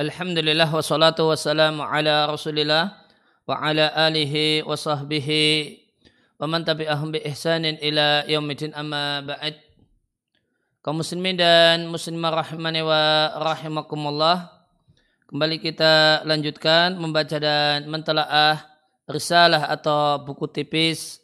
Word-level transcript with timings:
Alhamdulillah 0.00 0.64
wassalatu 0.72 1.28
wassalamu 1.28 1.84
ala 1.84 2.24
rasulillah 2.24 3.04
wa 3.44 3.52
ala 3.60 3.92
alihi 4.08 4.64
wa 4.64 4.72
sahbihi 4.72 5.76
wa 6.40 6.48
man 6.48 6.64
tabi'ahum 6.64 7.12
bi 7.12 7.20
ihsanin 7.20 7.76
ila 7.84 8.24
yaumidin 8.24 8.72
amma 8.72 9.20
ba'd. 9.20 9.60
Kaum 10.80 11.04
muslimin 11.04 11.36
dan 11.36 11.84
muslimah 11.92 12.32
rahimani 12.32 12.80
wa 12.80 13.28
rahimakumullah 13.44 14.48
kembali 15.28 15.60
kita 15.60 16.24
lanjutkan 16.24 16.96
membaca 16.96 17.36
dan 17.36 17.84
mentelaah 17.84 18.56
risalah 19.04 19.68
atau 19.68 20.16
buku 20.24 20.48
tipis 20.48 21.20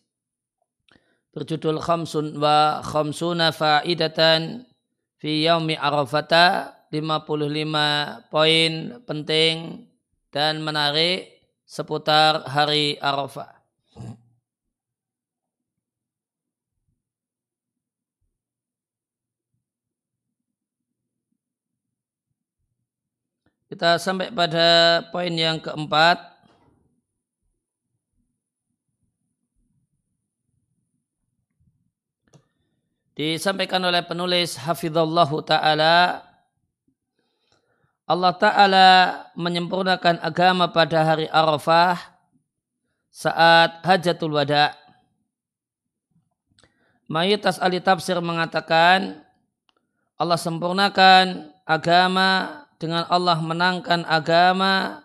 berjudul 1.33 1.81
khamsun 1.81 2.37
wa 2.37 2.85
khamsuna 2.85 3.57
fa'idatan 3.57 4.69
fi 5.17 5.49
yaumi 5.49 5.81
arafata 5.81 6.76
55 6.91 8.31
poin 8.31 8.73
penting 9.03 9.87
dan 10.31 10.63
menarik 10.63 11.37
seputar 11.67 12.47
hari 12.47 12.95
Arafah. 13.03 13.57
Kita 23.67 23.99
sampai 23.99 24.31
pada 24.31 25.03
poin 25.11 25.35
yang 25.35 25.59
keempat. 25.59 26.23
Disampaikan 33.17 33.81
oleh 33.81 34.05
penulis 34.07 34.55
Hafizallahu 34.61 35.41
Ta'ala 35.43 36.26
Allah 38.07 38.33
Ta'ala 38.39 38.89
menyempurnakan 39.35 40.23
agama 40.23 40.71
pada 40.71 41.03
hari 41.03 41.27
Arafah 41.27 41.99
saat 43.11 43.83
hajatul 43.83 44.39
wada. 44.39 44.79
Mayoritas 47.11 47.59
ahli 47.59 47.83
tafsir 47.83 48.15
mengatakan 48.23 49.27
Allah 50.15 50.39
sempurnakan 50.39 51.51
agama 51.67 52.63
dengan 52.79 53.11
Allah 53.11 53.43
menangkan 53.43 54.07
agama 54.07 55.03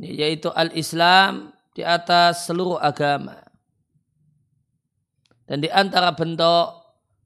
yaitu 0.00 0.48
al-Islam 0.48 1.52
di 1.76 1.84
atas 1.84 2.48
seluruh 2.48 2.80
agama. 2.80 3.36
Dan 5.44 5.60
di 5.60 5.68
antara 5.68 6.16
bentuk 6.16 6.72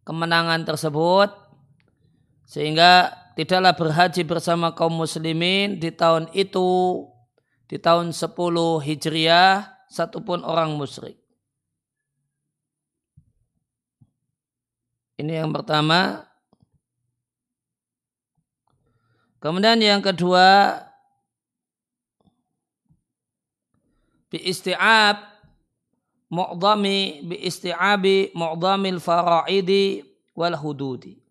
kemenangan 0.03 0.67
tersebut 0.67 1.31
sehingga 2.51 3.26
tidaklah 3.37 3.77
berhaji 3.77 4.25
bersama 4.25 4.73
kaum 4.73 4.97
muslimin 4.97 5.77
di 5.77 5.93
tahun 5.93 6.33
itu 6.33 7.05
di 7.69 7.77
tahun 7.77 8.17
10 8.17 8.33
Hijriah 8.81 9.69
satupun 9.93 10.41
orang 10.41 10.73
musyrik. 10.73 11.21
Ini 15.21 15.45
yang 15.45 15.53
pertama. 15.53 16.25
Kemudian 19.37 19.79
yang 19.85 20.01
kedua 20.01 20.81
bi 24.33 24.41
isti'ab 24.49 25.21
mu'dhami 26.33 27.21
bi 27.21 27.37
isti'abi 27.45 28.33
mu'dhamil 28.33 28.99
fara'idi 28.99 30.03
wal 30.35 30.57
hududi 30.57 31.26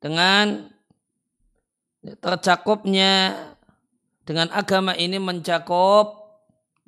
dengan 0.00 0.72
tercakupnya 2.02 3.36
dengan 4.24 4.48
agama 4.50 4.96
ini 4.96 5.20
mencakup 5.20 6.20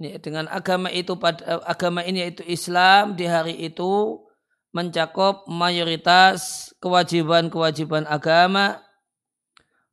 dengan 0.00 0.50
agama 0.50 0.90
itu 0.90 1.14
pada 1.14 1.62
agama 1.62 2.02
ini 2.02 2.26
yaitu 2.26 2.42
Islam 2.48 3.14
di 3.14 3.28
hari 3.28 3.54
itu 3.60 4.18
mencakup 4.72 5.44
mayoritas 5.46 6.72
kewajiban-kewajiban 6.80 8.08
agama 8.08 8.80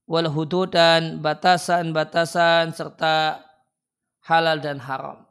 wal 0.10 0.32
hudud 0.32 0.72
dan 0.72 1.22
batasan-batasan 1.22 2.74
serta 2.74 3.44
halal 4.26 4.58
dan 4.64 4.80
haram. 4.82 5.30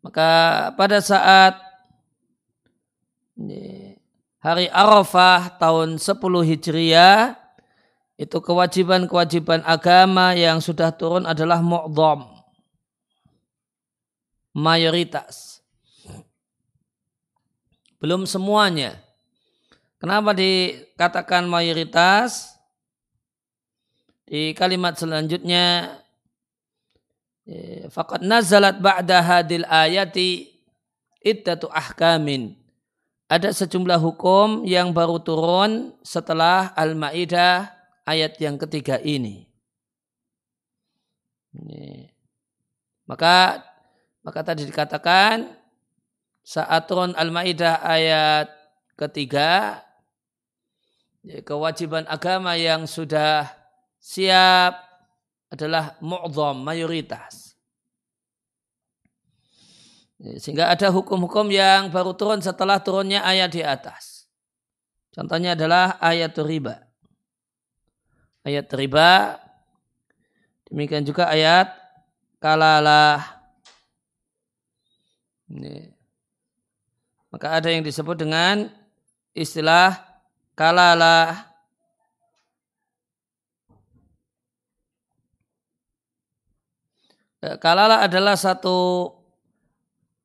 Maka 0.00 0.30
pada 0.78 1.02
saat 1.02 1.58
hari 4.38 4.70
Arafah 4.70 5.58
tahun 5.58 5.98
10 5.98 6.18
Hijriah 6.22 7.34
itu 8.18 8.38
kewajiban-kewajiban 8.42 9.62
agama 9.62 10.34
yang 10.34 10.58
sudah 10.58 10.90
turun 10.90 11.22
adalah 11.22 11.62
mu'dham. 11.62 12.26
Mayoritas. 14.58 15.62
Belum 18.02 18.26
semuanya. 18.26 18.98
Kenapa 20.02 20.34
dikatakan 20.34 21.46
mayoritas? 21.46 22.58
Di 24.26 24.54
kalimat 24.54 24.98
selanjutnya 24.98 25.98
faqad 27.88 28.22
nazalat 28.22 28.76
ba'da 28.82 29.24
hadil 29.24 29.64
ayati 29.64 30.52
iddatu 31.24 31.70
ahkamin 31.72 32.52
ada 33.28 33.52
sejumlah 33.52 34.00
hukum 34.00 34.64
yang 34.64 34.96
baru 34.96 35.20
turun 35.20 35.92
setelah 36.00 36.72
Al-Ma'idah 36.72 37.68
ayat 38.08 38.40
yang 38.40 38.56
ketiga 38.56 38.96
ini. 39.04 39.44
ini. 41.52 42.08
Maka 43.04 43.60
maka 44.24 44.40
tadi 44.40 44.64
dikatakan 44.64 45.44
saat 46.40 46.88
turun 46.88 47.12
Al-Ma'idah 47.12 47.84
ayat 47.84 48.48
ketiga 48.96 49.84
ya, 51.20 51.44
kewajiban 51.44 52.08
agama 52.08 52.56
yang 52.56 52.88
sudah 52.88 53.44
siap 54.00 54.72
adalah 55.52 56.00
mu'zam 56.00 56.64
mayoritas. 56.64 57.47
Sehingga 60.18 60.66
ada 60.66 60.90
hukum-hukum 60.90 61.46
yang 61.54 61.94
baru 61.94 62.10
turun 62.18 62.42
setelah 62.42 62.82
turunnya 62.82 63.22
ayat 63.22 63.54
di 63.54 63.62
atas. 63.62 64.26
Contohnya 65.14 65.54
adalah 65.54 65.94
ayat 66.02 66.34
riba. 66.42 66.74
Ayat 68.42 68.66
riba. 68.74 69.38
Demikian 70.66 71.06
juga 71.06 71.30
ayat 71.30 71.70
kalalah. 72.42 73.22
Ini. 75.46 75.94
Maka 77.30 77.62
ada 77.62 77.70
yang 77.70 77.86
disebut 77.86 78.18
dengan 78.18 78.66
istilah 79.38 80.02
kalalah. 80.58 81.46
Kalalah 87.62 88.02
adalah 88.02 88.34
satu 88.34 89.17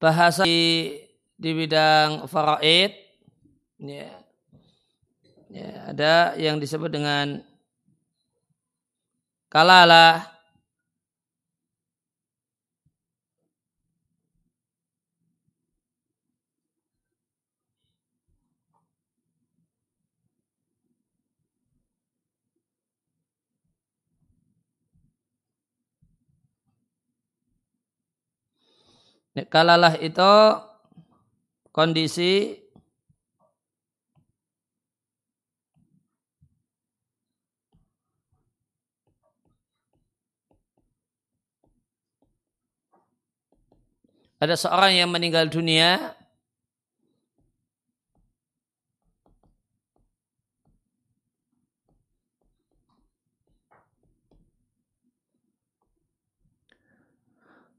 bahasa 0.04 0.44
di, 0.44 1.00
di 1.40 1.56
bidang 1.56 2.28
faraid 2.28 2.92
ya, 3.80 4.12
ya, 5.48 5.72
ada 5.96 6.16
yang 6.36 6.60
disebut 6.60 6.92
dengan 6.92 7.40
kalalah 9.48 10.33
Kalalah 29.34 29.98
itu 29.98 30.34
kondisi 31.74 32.54
ada 44.38 44.54
seorang 44.54 45.02
yang 45.02 45.10
meninggal 45.10 45.50
dunia 45.50 46.14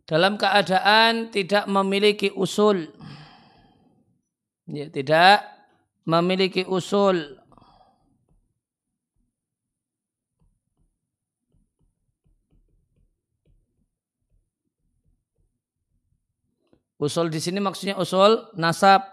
dalam 0.05 0.37
keadaan 0.37 1.33
tidak 1.33 1.65
memiliki 1.65 2.29
usul 2.33 2.93
ya, 4.69 4.89
tidak 4.93 5.45
memiliki 6.05 6.65
usul 6.69 7.41
Usul 17.05 17.29
di 17.29 17.37
sini 17.37 17.61
maksudnya 17.61 18.01
usul 18.01 18.49
nasab. 18.57 19.05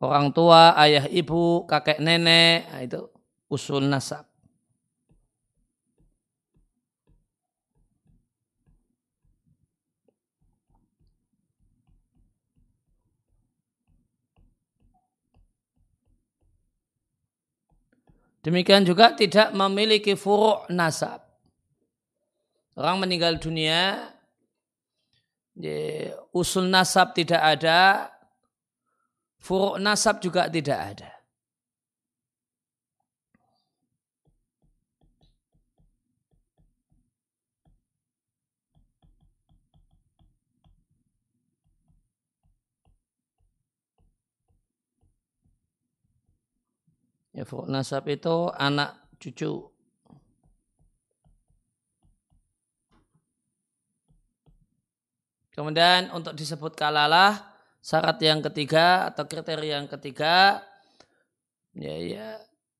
Orang 0.00 0.32
tua, 0.32 0.72
ayah 0.80 1.04
ibu, 1.12 1.68
kakek 1.68 2.00
nenek, 2.00 2.64
nah, 2.70 2.80
itu 2.80 3.00
usul 3.52 3.84
nasab. 3.92 4.33
Demikian 18.44 18.84
juga 18.84 19.16
tidak 19.16 19.56
memiliki 19.56 20.12
furuk 20.12 20.68
nasab. 20.68 21.24
Orang 22.76 23.00
meninggal 23.00 23.40
dunia, 23.40 24.12
usul 26.36 26.68
nasab 26.68 27.16
tidak 27.16 27.40
ada, 27.40 28.12
furuk 29.40 29.80
nasab 29.80 30.20
juga 30.20 30.44
tidak 30.52 30.76
ada. 30.76 31.13
Ya, 47.34 47.42
furuk 47.42 47.66
nasab 47.66 48.06
itu 48.06 48.46
anak 48.54 48.94
cucu. 49.18 49.74
Kemudian 55.50 56.14
untuk 56.14 56.34
disebut 56.38 56.78
kalalah, 56.78 57.54
syarat 57.82 58.22
yang 58.22 58.38
ketiga 58.38 59.10
atau 59.10 59.26
kriteria 59.26 59.82
yang 59.82 59.90
ketiga, 59.90 60.62
ya, 61.74 61.94
ya 61.98 62.28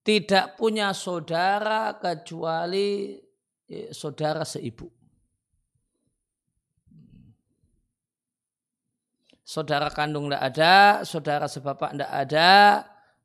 tidak 0.06 0.54
punya 0.54 0.94
saudara 0.94 1.98
kecuali 1.98 3.18
ya, 3.66 3.90
saudara 3.90 4.46
seibu. 4.46 4.86
Saudara 9.42 9.90
kandung 9.90 10.30
tidak 10.30 10.42
ada, 10.46 10.74
saudara 11.02 11.46
sebapak 11.50 11.94
tidak 11.94 12.10
ada, 12.10 12.50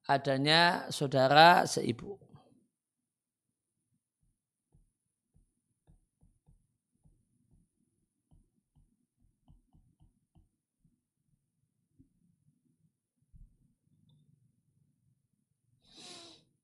adanya 0.10 0.90
saudara 0.90 1.70
seibu. 1.70 2.18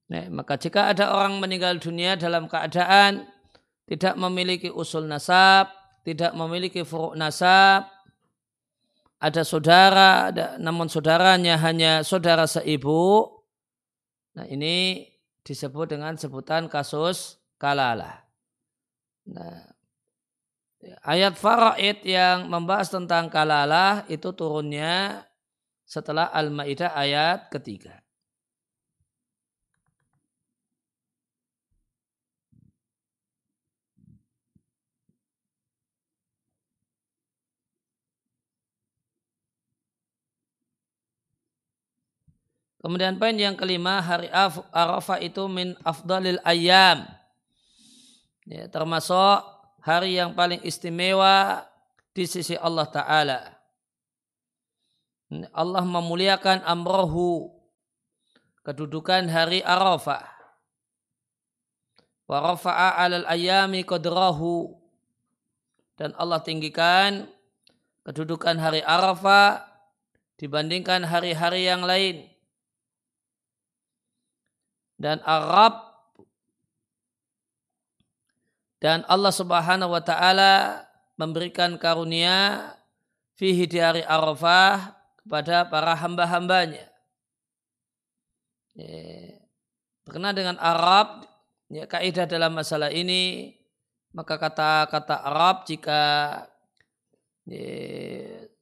Nah, 0.05 0.29
maka 0.29 0.57
jika 0.61 0.93
ada 0.93 1.17
orang 1.17 1.41
meninggal 1.41 1.81
dunia 1.81 2.13
dalam 2.13 2.45
keadaan 2.45 3.25
tidak 3.89 4.13
memiliki 4.17 4.69
usul 4.69 5.09
nasab, 5.09 5.69
tidak 6.05 6.33
memiliki 6.37 6.85
furuk 6.85 7.17
nasab, 7.17 7.89
ada 9.17 9.41
saudara, 9.41 10.29
ada, 10.29 10.45
namun 10.61 10.85
saudaranya 10.85 11.57
hanya 11.57 12.05
saudara 12.05 12.45
seibu, 12.45 13.34
Nah 14.35 14.45
ini 14.51 15.07
disebut 15.41 15.95
dengan 15.97 16.13
sebutan 16.19 16.69
kasus 16.69 17.41
kalalah. 17.57 18.21
Nah, 19.25 19.65
ayat 21.01 21.33
faraid 21.33 22.05
yang 22.05 22.45
membahas 22.45 22.93
tentang 22.93 23.33
kalalah 23.33 24.05
itu 24.05 24.29
turunnya 24.37 25.25
setelah 25.85 26.29
Al-Maidah 26.29 26.93
ayat 26.93 27.49
ketiga. 27.49 28.04
Kemudian 42.85 43.17
poin 43.17 43.33
yang 43.33 43.57
kelima, 43.57 43.97
hari 43.97 44.29
Arafah 44.69 45.17
itu 45.17 45.49
min 45.49 45.73
afdalil 45.81 46.37
ayam. 46.45 47.01
Ya, 48.45 48.69
termasuk 48.69 49.41
hari 49.81 50.21
yang 50.21 50.37
paling 50.37 50.61
istimewa 50.61 51.65
di 52.13 52.29
sisi 52.29 52.53
Allah 52.53 52.85
Ta'ala. 52.85 53.41
Allah 55.49 55.81
memuliakan 55.81 56.61
amrohu, 56.61 57.57
kedudukan 58.61 59.33
hari 59.33 59.65
Arafah. 59.65 60.21
Wa 62.29 62.53
rafa'a 62.53 63.01
alal 63.01 63.25
ayami 63.25 63.81
qadrahu. 63.81 64.77
Dan 65.97 66.13
Allah 66.21 66.37
tinggikan 66.45 67.25
kedudukan 68.05 68.61
hari 68.61 68.85
Arafah 68.85 69.65
dibandingkan 70.37 71.01
hari-hari 71.01 71.65
yang 71.65 71.81
lain 71.81 72.34
dan 74.95 75.19
Arab 75.27 75.95
dan 78.79 79.01
Allah 79.09 79.33
Subhanahu 79.33 79.91
wa 79.97 80.03
taala 80.03 80.85
memberikan 81.17 81.79
karunia 81.79 82.69
fihi 83.39 83.65
di 83.65 83.79
hari 83.79 84.03
Arafah 84.03 84.93
kepada 85.23 85.65
para 85.67 85.95
hamba-hambanya. 85.97 86.85
Ya, 88.75 89.39
berkenaan 90.03 90.35
dengan 90.35 90.57
Arab, 90.59 91.23
ya, 91.71 91.87
kaidah 91.87 92.27
dalam 92.27 92.51
masalah 92.51 92.91
ini, 92.91 93.55
maka 94.11 94.35
kata-kata 94.35 95.23
Arab 95.23 95.63
jika 95.63 96.03
ya, 97.47 97.71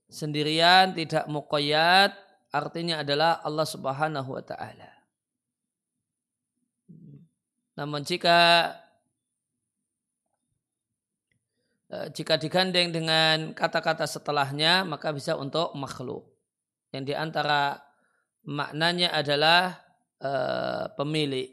sendirian 0.08 0.94
tidak 0.94 1.26
muqayyad, 1.26 2.14
artinya 2.54 3.02
adalah 3.02 3.42
Allah 3.42 3.66
Subhanahu 3.66 4.30
wa 4.38 4.44
taala. 4.46 4.93
Namun 7.74 8.06
jika 8.06 8.70
eh, 11.90 12.14
jika 12.14 12.38
digandeng 12.38 12.94
dengan 12.94 13.58
kata-kata 13.58 14.06
setelahnya 14.06 14.86
maka 14.86 15.10
bisa 15.10 15.34
untuk 15.38 15.74
makhluk. 15.74 16.30
Yang 16.94 17.04
di 17.10 17.14
antara 17.18 17.82
maknanya 18.46 19.18
adalah 19.18 19.82
uh, 20.22 20.94
pemilik. 20.94 21.50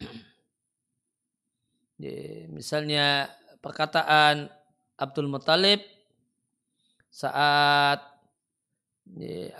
Misalnya 2.56 3.28
perkataan 3.60 4.48
Abdul 4.96 5.28
Muthalib 5.28 5.84
saat 7.12 8.00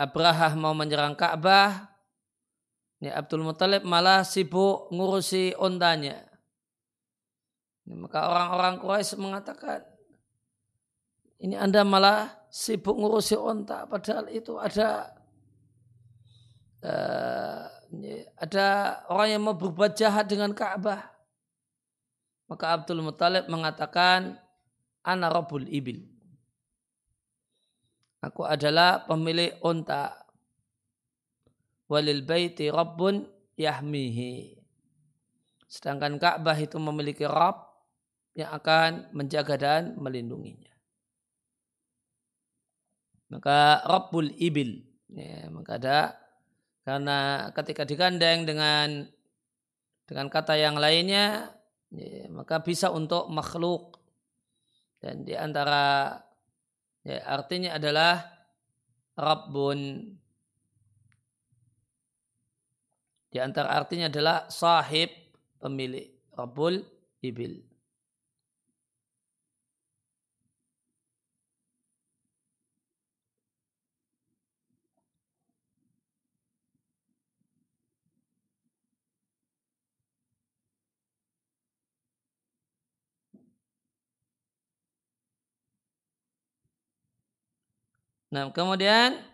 Abraha 0.00 0.56
mau 0.56 0.72
menyerang 0.72 1.12
Ka'bah 1.12 1.93
Ya, 3.04 3.20
Abdul 3.20 3.44
Muthalib 3.44 3.84
malah 3.84 4.24
sibuk 4.24 4.88
ngurusi 4.88 5.52
ontanya. 5.60 6.24
Ya, 7.84 7.94
maka 8.00 8.32
orang-orang 8.32 8.80
Quraisy 8.80 9.20
mengatakan, 9.20 9.84
ini 11.36 11.52
Anda 11.52 11.84
malah 11.84 12.48
sibuk 12.48 12.96
ngurusi 12.96 13.36
onta, 13.36 13.84
padahal 13.84 14.32
itu 14.32 14.56
ada 14.56 15.12
uh, 16.80 17.68
ada 18.40 18.66
orang 19.12 19.28
yang 19.36 19.42
mau 19.44 19.52
berbuat 19.52 20.00
jahat 20.00 20.24
dengan 20.24 20.56
Ka'bah. 20.56 21.04
Maka 22.48 22.72
Abdul 22.72 23.04
Muthalib 23.04 23.52
mengatakan, 23.52 24.40
Ana 25.04 25.28
Rabbul 25.28 25.68
Ibil. 25.68 26.08
Aku 28.24 28.48
adalah 28.48 29.04
pemilik 29.04 29.60
onta 29.60 30.23
walil 31.90 32.22
baiti 32.24 32.68
rabbun 32.72 33.26
yahmihi. 33.58 34.58
Sedangkan 35.68 36.20
Ka'bah 36.22 36.54
itu 36.54 36.78
memiliki 36.78 37.26
Rabb 37.26 37.66
yang 38.38 38.54
akan 38.54 39.10
menjaga 39.10 39.54
dan 39.58 39.82
melindunginya. 39.98 40.70
Maka 43.34 43.82
Rabbul 43.82 44.30
Ibil. 44.38 44.86
Ya, 45.10 45.50
maka 45.50 45.78
ada 45.78 45.98
karena 46.82 47.48
ketika 47.54 47.86
digandeng 47.86 48.46
dengan 48.46 49.06
dengan 50.04 50.26
kata 50.28 50.58
yang 50.58 50.76
lainnya 50.76 51.54
ya, 51.94 52.28
maka 52.28 52.60
bisa 52.60 52.90
untuk 52.90 53.30
makhluk 53.30 54.04
dan 54.98 55.22
di 55.22 55.32
antara 55.38 56.16
ya, 57.06 57.20
artinya 57.24 57.78
adalah 57.78 58.24
Rabbun 59.14 60.10
Di 63.34 63.42
antara 63.42 63.74
artinya 63.74 64.06
adalah 64.06 64.46
sahib 64.46 65.10
pemilik 65.58 66.06
Rabbul 66.38 66.86
Ibil. 67.18 67.66
Nah, 88.30 88.50
kemudian 88.50 89.33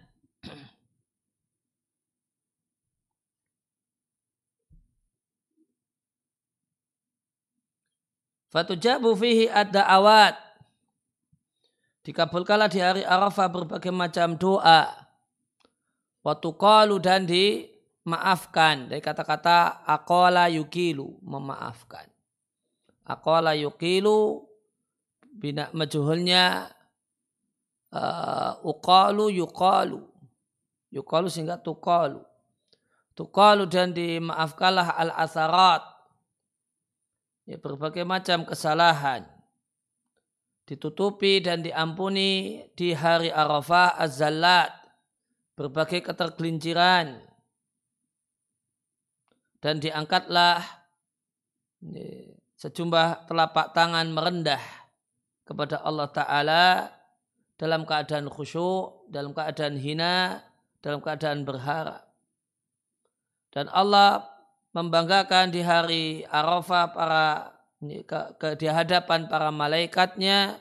Fatujabu 8.51 9.15
fihi 9.15 9.47
ad-da'awat. 9.47 10.35
Dikabulkanlah 12.03 12.67
di 12.67 12.83
hari 12.83 13.03
Arafah 13.07 13.47
berbagai 13.47 13.95
macam 13.95 14.35
doa. 14.35 14.91
Watukalu 16.27 16.99
dan 16.99 17.31
dimaafkan. 17.31 18.91
Dari 18.91 18.99
kata-kata 18.99 19.87
akola 19.87 20.51
yukilu. 20.51 21.23
Memaafkan. 21.23 22.11
Akola 23.07 23.55
yukilu. 23.55 24.43
Bina 25.31 25.71
majuhulnya. 25.71 26.75
Uh, 27.95 28.59
uqalu 28.67 29.31
yuqalu. 29.31 30.03
Yuqalu 30.91 31.31
sehingga 31.31 31.55
tukalu. 31.55 32.19
Tukalu 33.15 33.71
dan 33.71 33.95
dimaafkanlah 33.95 34.99
al-atharat 34.99 36.00
ya, 37.51 37.59
berbagai 37.59 38.07
macam 38.07 38.47
kesalahan. 38.47 39.27
Ditutupi 40.71 41.43
dan 41.43 41.67
diampuni 41.67 42.63
di 42.79 42.95
hari 42.95 43.35
Arafah 43.35 43.99
az-zallat. 43.99 44.71
Berbagai 45.59 46.07
ketergelinciran. 46.07 47.19
Dan 49.59 49.83
diangkatlah 49.83 50.63
ya, 51.91 52.33
sejumlah 52.55 53.27
telapak 53.27 53.75
tangan 53.75 54.09
merendah 54.15 54.63
kepada 55.45 55.83
Allah 55.83 56.09
Ta'ala 56.09 56.65
dalam 57.59 57.85
keadaan 57.85 58.31
khusyuk, 58.31 59.11
dalam 59.13 59.37
keadaan 59.37 59.77
hina, 59.77 60.41
dalam 60.81 61.03
keadaan 61.05 61.45
berharap. 61.45 62.09
Dan 63.51 63.67
Allah 63.69 64.30
membanggakan 64.71 65.51
di 65.51 65.61
hari 65.63 66.23
Arafah 66.27 66.95
para 66.95 67.27
ke, 67.81 68.21
ke 68.39 68.49
di 68.61 68.69
hadapan 68.69 69.27
para 69.27 69.49
malaikatnya 69.51 70.61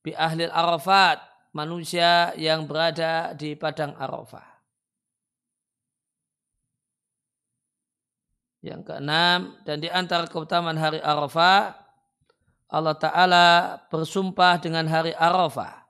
bi 0.00 0.16
ahli 0.16 0.48
Arafat 0.48 1.20
manusia 1.52 2.32
yang 2.38 2.64
berada 2.64 3.34
di 3.34 3.58
padang 3.58 3.92
Arafah. 3.98 4.48
Yang 8.60 8.92
keenam 8.92 9.56
dan 9.64 9.80
di 9.80 9.88
antara 9.88 10.28
keutamaan 10.28 10.76
hari 10.76 11.00
Arafah 11.00 11.80
Allah 12.70 12.94
Ta'ala 12.94 13.48
bersumpah 13.90 14.62
dengan 14.62 14.86
hari 14.86 15.16
Arafah. 15.16 15.80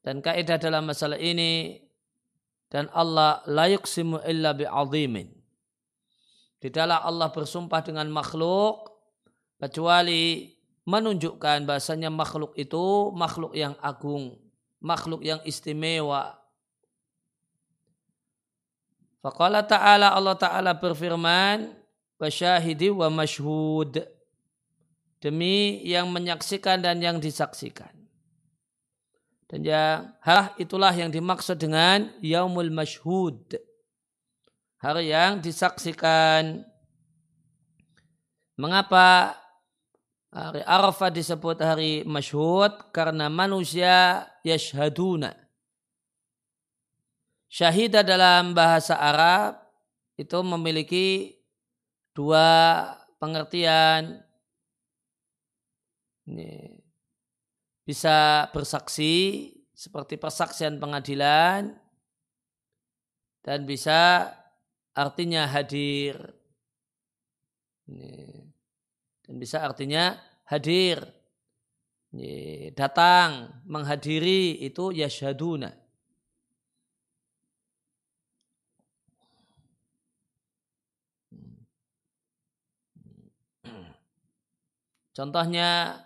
Dan 0.00 0.22
kaidah 0.22 0.58
dalam 0.58 0.86
masalah 0.86 1.18
ini 1.18 1.82
dan 2.70 2.90
Allah 2.90 3.42
layuk 3.46 3.86
simu 3.86 4.22
illa 4.26 4.54
bi'azimin. 4.56 5.35
Tidaklah 6.66 7.06
Allah 7.06 7.30
bersumpah 7.30 7.78
dengan 7.78 8.10
makhluk 8.10 8.90
kecuali 9.62 10.50
menunjukkan 10.82 11.62
bahasanya 11.62 12.10
makhluk 12.10 12.58
itu 12.58 13.14
makhluk 13.14 13.54
yang 13.54 13.78
agung, 13.78 14.34
makhluk 14.82 15.22
yang 15.22 15.38
istimewa. 15.46 16.34
Faqala 19.22 19.62
ta'ala 19.62 20.10
Allah 20.10 20.34
ta'ala 20.34 20.74
berfirman 20.74 21.70
wa 22.18 22.26
syahidi 22.26 22.90
wa 22.90 23.14
masyhud 23.14 24.02
demi 25.22 25.86
yang 25.86 26.10
menyaksikan 26.10 26.82
dan 26.82 26.98
yang 26.98 27.22
disaksikan. 27.22 27.94
Dan 29.46 29.62
yang 29.62 30.10
hal 30.18 30.50
itulah 30.58 30.90
yang 30.90 31.14
dimaksud 31.14 31.62
dengan 31.62 32.10
yaumul 32.18 32.74
masyhud 32.74 33.54
hari 34.80 35.12
yang 35.12 35.40
disaksikan. 35.40 36.64
Mengapa 38.56 39.36
hari 40.32 40.64
Arafah 40.64 41.12
disebut 41.12 41.60
hari 41.60 42.04
masyhud? 42.08 42.92
Karena 42.92 43.28
manusia 43.28 44.24
yashhaduna. 44.44 45.36
Syahidah 47.52 48.04
dalam 48.04 48.52
bahasa 48.52 48.96
Arab 48.96 49.60
itu 50.16 50.38
memiliki 50.40 51.36
dua 52.16 52.84
pengertian. 53.20 54.24
Ini 56.26 56.82
bisa 57.86 58.50
bersaksi 58.50 59.54
seperti 59.70 60.18
persaksian 60.18 60.80
pengadilan 60.80 61.76
dan 63.46 63.62
bisa 63.62 64.32
artinya 64.96 65.44
hadir. 65.44 66.16
Dan 69.22 69.34
bisa 69.36 69.60
artinya 69.60 70.16
hadir. 70.48 71.04
Datang, 72.72 73.60
menghadiri 73.68 74.64
itu 74.64 74.88
yashaduna. 74.96 75.76
Contohnya 85.16 85.96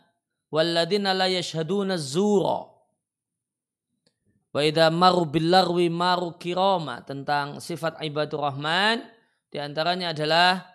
walladzina 0.54 1.10
la 1.10 1.26
yashhaduna 1.26 1.98
zura 1.98 2.69
Wa 4.50 4.66
idza 4.66 4.90
maru 4.90 5.30
billarwi 5.30 5.86
maru 5.86 6.34
kirama 6.34 7.06
tentang 7.06 7.62
sifat 7.62 8.02
ibadur 8.02 8.42
rahman 8.50 9.06
di 9.46 9.62
antaranya 9.62 10.10
adalah 10.10 10.66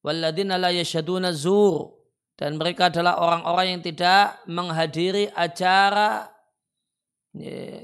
walladzina 0.00 0.56
la 0.56 0.72
yashaduna 0.72 1.36
zur 1.36 1.92
dan 2.40 2.56
mereka 2.56 2.88
adalah 2.88 3.20
orang-orang 3.20 3.76
yang 3.76 3.82
tidak 3.84 4.40
menghadiri 4.48 5.28
acara 5.34 6.30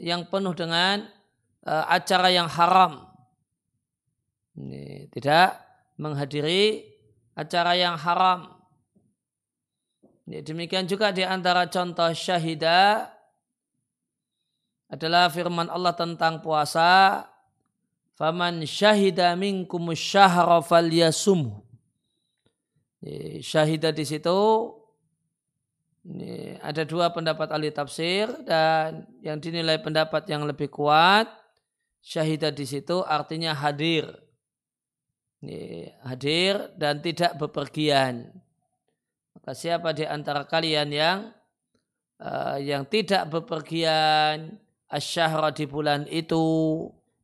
yang 0.00 0.30
penuh 0.30 0.54
dengan 0.56 1.04
uh, 1.66 1.84
acara 1.90 2.30
yang 2.30 2.48
haram. 2.48 3.04
Tidak 5.10 5.48
menghadiri 5.98 6.86
acara 7.34 7.74
yang 7.74 7.98
haram. 7.98 8.54
Demikian 10.24 10.86
juga 10.88 11.10
di 11.10 11.26
antara 11.26 11.68
contoh 11.68 12.08
syahidah 12.14 13.13
adalah 14.94 15.26
firman 15.26 15.66
Allah 15.66 15.90
tentang 15.98 16.38
puasa. 16.38 17.26
Faman 18.14 18.62
syahida 18.62 19.34
minkum 19.34 19.90
syahra 19.90 20.62
falyasum. 20.62 21.58
Syahidah 23.42 23.90
di 23.90 24.06
situ 24.06 24.38
ini 26.04 26.60
ada 26.60 26.84
dua 26.84 27.10
pendapat 27.10 27.48
ahli 27.48 27.72
tafsir 27.72 28.28
dan 28.44 29.08
yang 29.24 29.40
dinilai 29.40 29.80
pendapat 29.80 30.28
yang 30.28 30.44
lebih 30.44 30.68
kuat 30.68 31.26
syahidah 32.04 32.52
di 32.52 32.64
situ 32.68 33.00
artinya 33.02 33.56
hadir. 33.56 34.08
Ini, 35.40 35.92
hadir 36.04 36.72
dan 36.76 37.00
tidak 37.04 37.36
bepergian. 37.36 38.32
Maka 39.36 39.52
siapa 39.52 39.92
di 39.92 40.04
antara 40.08 40.44
kalian 40.48 40.88
yang 40.88 41.18
uh, 42.20 42.56
yang 42.60 42.88
tidak 42.88 43.28
bepergian 43.28 44.63
asyahra 44.88 45.50
di 45.50 45.64
bulan 45.64 46.04
itu 46.10 46.42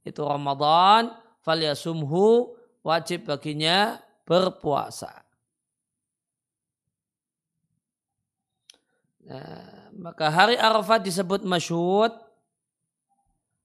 itu 0.04 0.20
Ramadan 0.24 1.12
falyasumhu 1.44 2.56
wajib 2.80 3.28
baginya 3.28 4.00
berpuasa. 4.24 5.24
Nah, 9.30 9.92
maka 9.94 10.26
hari 10.32 10.56
Arafat 10.58 11.04
disebut 11.06 11.44
masyhud 11.44 12.10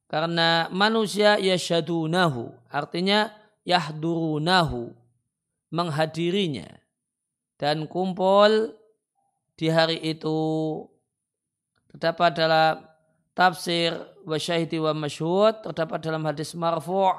karena 0.05 0.69
manusia 0.69 1.41
yashadunahu 1.41 2.53
artinya 2.69 3.33
yahdurunahu 3.65 4.93
menghadirinya 5.73 6.69
dan 7.57 7.89
kumpul 7.89 8.77
di 9.55 9.71
hari 9.71 9.97
itu 10.03 10.37
terdapat 11.89 12.31
dalam 12.35 12.73
tafsir 13.35 13.91
wa 14.23 14.39
syahidi 14.39 14.79
wa 14.79 14.95
masyhud 14.95 15.61
terdapat 15.61 15.99
dalam 15.99 16.23
hadis 16.23 16.55
marfu' 16.55 17.13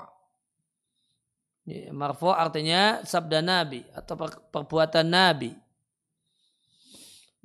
marfu' 1.92 2.32
artinya 2.32 3.04
sabda 3.04 3.44
nabi 3.44 3.84
atau 3.92 4.16
perbuatan 4.50 5.06
nabi. 5.06 5.52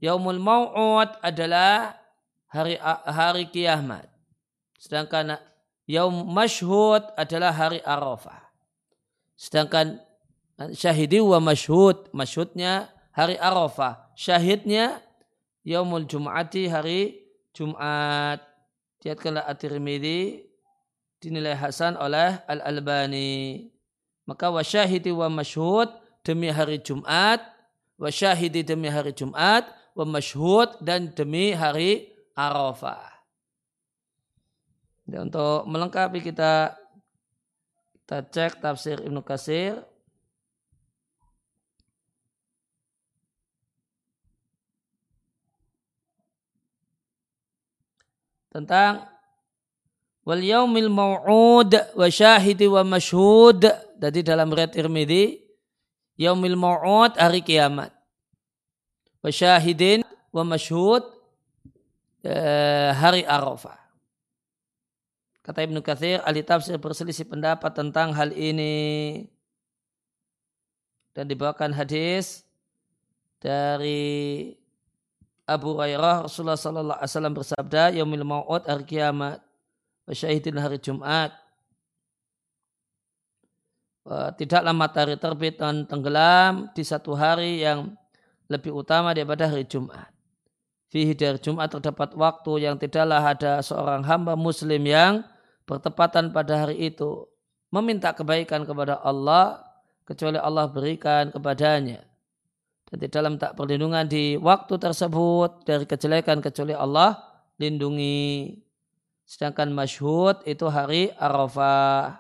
Yaumul 0.02 0.42
mau'ud 0.42 1.10
adalah 1.22 1.94
hari 2.50 2.80
hari 3.06 3.46
kiamat. 3.54 4.10
Sedangkan 4.82 5.38
yaum 5.86 6.26
masyhud 6.26 7.06
adalah 7.14 7.54
hari 7.54 7.84
arafah. 7.86 8.50
Sedangkan 9.38 10.02
syahidi 10.74 11.22
wa 11.22 11.38
masyhud 11.38 12.10
masyhudnya 12.14 12.90
hari 13.14 13.38
arafah. 13.38 14.10
Syahidnya 14.18 15.02
yaumul 15.62 16.10
jum'ati 16.10 16.66
hari 16.66 17.22
Jumat 17.54 18.51
diatkanlah 19.02 19.50
at-Tirmidzi 19.50 20.46
dinilai 21.22 21.58
hasan 21.58 21.98
oleh 21.98 22.42
Al-Albani. 22.46 23.70
Maka 24.30 24.54
wasyahidi 24.54 25.10
wa 25.12 25.28
masyhud 25.28 25.90
demi 26.22 26.54
hari 26.54 26.80
Jumat, 26.80 27.42
wasyahidi 27.98 28.62
demi 28.62 28.88
hari 28.88 29.12
Jumat, 29.12 29.68
wa 29.98 30.06
masyhud 30.06 30.80
dan 30.80 31.12
demi 31.12 31.52
hari 31.52 32.14
Arafah. 32.38 33.12
Dan 35.04 35.28
untuk 35.28 35.68
melengkapi 35.68 36.24
kita 36.24 36.78
kita 37.92 38.18
cek 38.28 38.64
tafsir 38.64 39.02
Ibnu 39.04 39.20
Kasir 39.26 39.84
tentang 48.52 49.08
wal 50.28 50.44
yaumil 50.44 50.92
mau'ud 50.92 51.72
wa 51.72 52.08
syahidi 52.12 52.68
wa 52.68 52.84
masyhud 52.84 53.66
tadi 53.98 54.22
dalam 54.22 54.52
riwayat 54.52 54.76
Tirmidzi 54.76 55.42
yaumil 56.20 56.60
mau'ud 56.60 57.18
hari 57.18 57.42
kiamat. 57.42 57.90
Wa 59.24 59.32
syahidin 59.32 60.04
wa 60.30 60.44
masyhud 60.44 61.02
eh, 62.28 62.92
hari 62.94 63.26
Arafah. 63.26 63.80
Kata 65.42 65.66
Ibnu 65.66 65.82
Katsir 65.82 66.22
ahli 66.22 66.46
tafsir 66.46 66.78
berselisih 66.78 67.26
pendapat 67.26 67.74
tentang 67.74 68.14
hal 68.14 68.30
ini. 68.36 69.26
Dan 71.12 71.28
dibawakan 71.28 71.76
hadis 71.76 72.46
dari 73.42 74.54
Abu 75.52 75.76
Hurairah 75.76 76.28
Rasulullah 76.28 76.60
sallallahu 76.60 77.00
alaihi 77.00 77.12
wasallam 77.12 77.36
bersabda 77.36 77.84
yaumil 77.96 78.26
mau'ud 78.28 78.64
hari 78.68 78.86
kiamat. 78.88 79.40
Wa 80.08 80.14
syahidin 80.16 80.58
hari 80.60 80.80
Jumat. 80.80 81.32
Tidaklah 84.12 84.74
matahari 84.74 85.16
terbit 85.16 85.62
dan 85.62 85.86
tenggelam 85.86 86.74
di 86.74 86.82
satu 86.82 87.14
hari 87.14 87.62
yang 87.62 87.94
lebih 88.50 88.76
utama 88.76 89.16
daripada 89.16 89.48
hari 89.48 89.64
Jumat. 89.64 90.12
Fihi 90.92 91.16
dari 91.16 91.40
Jumat 91.40 91.72
terdapat 91.72 92.12
waktu 92.20 92.68
yang 92.68 92.76
tidaklah 92.76 93.24
ada 93.24 93.64
seorang 93.64 94.04
hamba 94.04 94.36
muslim 94.36 94.84
yang 94.84 95.24
bertepatan 95.64 96.36
pada 96.36 96.68
hari 96.68 96.92
itu 96.92 97.24
meminta 97.72 98.12
kebaikan 98.12 98.68
kepada 98.68 99.00
Allah 99.00 99.64
kecuali 100.04 100.36
Allah 100.36 100.68
berikan 100.68 101.32
kepadanya 101.32 102.11
di 102.92 103.08
dalam 103.08 103.40
tak 103.40 103.56
perlindungan 103.56 104.04
di 104.04 104.36
waktu 104.36 104.76
tersebut 104.76 105.64
dari 105.64 105.88
kejelekan 105.88 106.44
kecuali 106.44 106.76
Allah 106.76 107.16
lindungi. 107.56 108.60
Sedangkan 109.24 109.72
masyhud 109.72 110.44
itu 110.44 110.68
hari 110.68 111.08
Arafah. 111.16 112.20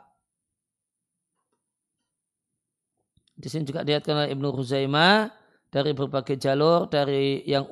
Di 3.35 3.51
sini 3.51 3.67
juga 3.67 3.83
dilihatkan 3.83 4.15
oleh 4.15 4.31
Ibnu 4.31 4.47
Ruzaimah 4.55 5.27
dari 5.67 5.91
berbagai 5.91 6.39
jalur 6.39 6.87
dari 6.87 7.43
yang 7.43 7.67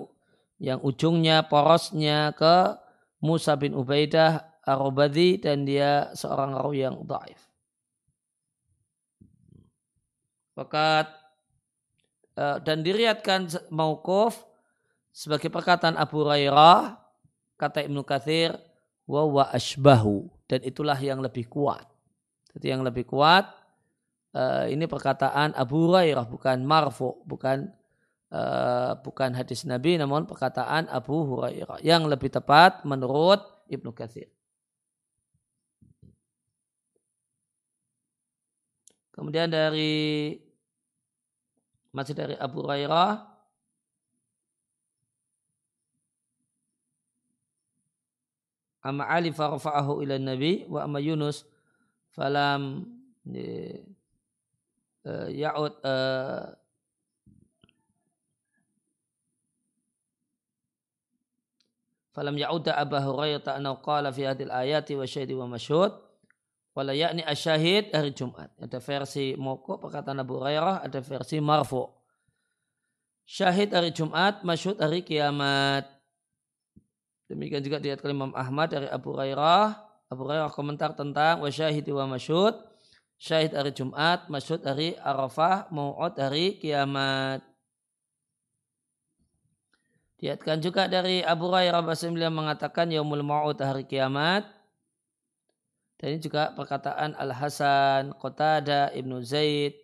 yang 0.60 0.84
ujungnya 0.84 1.48
porosnya 1.48 2.36
ke 2.36 2.76
Musa 3.24 3.56
bin 3.56 3.72
Ubaidah 3.80 4.60
Arobadi 4.68 5.40
dan 5.40 5.64
dia 5.64 6.12
seorang 6.12 6.52
rawi 6.52 6.84
yang 6.84 7.00
dhaif. 7.08 7.40
Fakat 10.52 11.19
dan 12.64 12.86
diriatkan 12.86 13.52
maukuf 13.74 14.40
sebagai 15.12 15.52
perkataan 15.52 16.00
Abu 16.00 16.24
Hurairah 16.24 16.96
kata 17.60 17.84
Ibnu 17.84 18.08
Katsir 18.08 18.56
wa 19.10 19.28
wa 19.28 19.46
asbahu 19.52 20.30
dan 20.48 20.64
itulah 20.64 20.96
yang 20.96 21.20
lebih 21.20 21.52
kuat. 21.52 21.84
Jadi 22.56 22.72
yang 22.72 22.82
lebih 22.82 23.06
kuat 23.06 23.46
uh, 24.34 24.66
ini 24.72 24.88
perkataan 24.88 25.54
Abu 25.58 25.90
Hurairah 25.90 26.26
bukan 26.26 26.64
marfu, 26.64 27.20
bukan 27.28 27.68
uh, 28.32 28.96
bukan 29.04 29.36
hadis 29.36 29.68
Nabi 29.68 30.00
namun 30.00 30.24
perkataan 30.24 30.88
Abu 30.88 31.26
Hurairah 31.28 31.84
yang 31.84 32.08
lebih 32.08 32.32
tepat 32.32 32.88
menurut 32.88 33.44
Ibnu 33.68 33.92
Katsir. 33.92 34.32
Kemudian 39.14 39.52
dari 39.52 40.32
masih 41.90 42.14
dari 42.14 42.36
Abu 42.38 42.62
Hurairah 42.62 43.40
Amma 48.80 49.12
Ali 49.12 49.36
farfa'ahu 49.36 50.08
ila 50.08 50.16
Nabi 50.16 50.64
wa 50.72 50.88
amma 50.88 51.04
Yunus 51.04 51.44
falam 52.16 52.88
eh, 53.28 53.84
ya'ud 55.36 55.74
uh, 55.84 56.48
falam 62.16 62.36
ya'udda 62.40 62.80
Abu 62.80 62.96
Hurairah 62.96 63.60
annahu 63.60 63.84
qala 63.84 64.16
fi 64.16 64.24
hadhihi 64.28 64.48
al-ayati 64.48 64.96
wa 64.96 65.04
syahidi 65.04 65.36
wa 65.36 65.52
masyhud 65.52 66.09
Wala 66.78 66.94
yakni 66.94 67.26
asyahid 67.26 67.90
hari 67.92 68.14
Jumat. 68.14 68.54
Ada 68.62 68.78
versi 68.78 69.34
moko 69.36 69.82
perkataan 69.82 70.22
Abu 70.22 70.38
Hurairah, 70.38 70.86
ada 70.86 71.00
versi 71.02 71.42
marfu. 71.42 71.90
Syahid 73.26 73.74
hari 73.74 73.94
Jumat, 73.94 74.42
masyhud 74.46 74.78
hari 74.82 75.06
kiamat. 75.06 75.86
Demikian 77.30 77.62
juga 77.62 77.78
dilihat 77.78 78.02
Imam 78.06 78.34
Ahmad 78.34 78.74
dari 78.74 78.90
Abu 78.90 79.14
Hurairah. 79.14 79.78
Abu 80.10 80.26
Hurairah 80.26 80.50
komentar 80.50 80.98
tentang 80.98 81.46
wa 81.46 81.50
syahid 81.54 81.86
wa 81.94 82.10
masyhud. 82.10 82.58
Syahid 83.22 83.54
hari 83.54 83.70
Jumat, 83.76 84.26
masyhud 84.32 84.66
hari 84.66 84.98
Arafah, 84.98 85.70
mau'ud 85.70 86.16
hari 86.18 86.58
kiamat. 86.58 87.46
Diatkan 90.20 90.60
juga 90.60 90.90
dari 90.92 91.24
Abu 91.24 91.48
Hurairah 91.48 91.80
Basim 91.80 92.12
mengatakan 92.12 92.92
yaumul 92.92 93.24
mau'ud 93.24 93.56
hari 93.62 93.88
kiamat. 93.88 94.59
Dan 96.00 96.16
ini 96.16 96.20
juga 96.24 96.56
perkataan 96.56 97.12
Al-Hasan, 97.20 98.16
Qatada, 98.16 98.96
Ibnu 98.96 99.20
Zaid. 99.20 99.76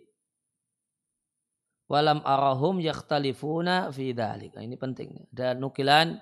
Walam 1.92 2.24
arahum 2.24 2.80
yakhtalifuna 2.80 3.92
fi 3.92 4.16
dhalik. 4.16 4.56
Nah, 4.56 4.64
ini 4.64 4.80
penting. 4.80 5.28
Dan 5.28 5.60
nukilan 5.60 6.18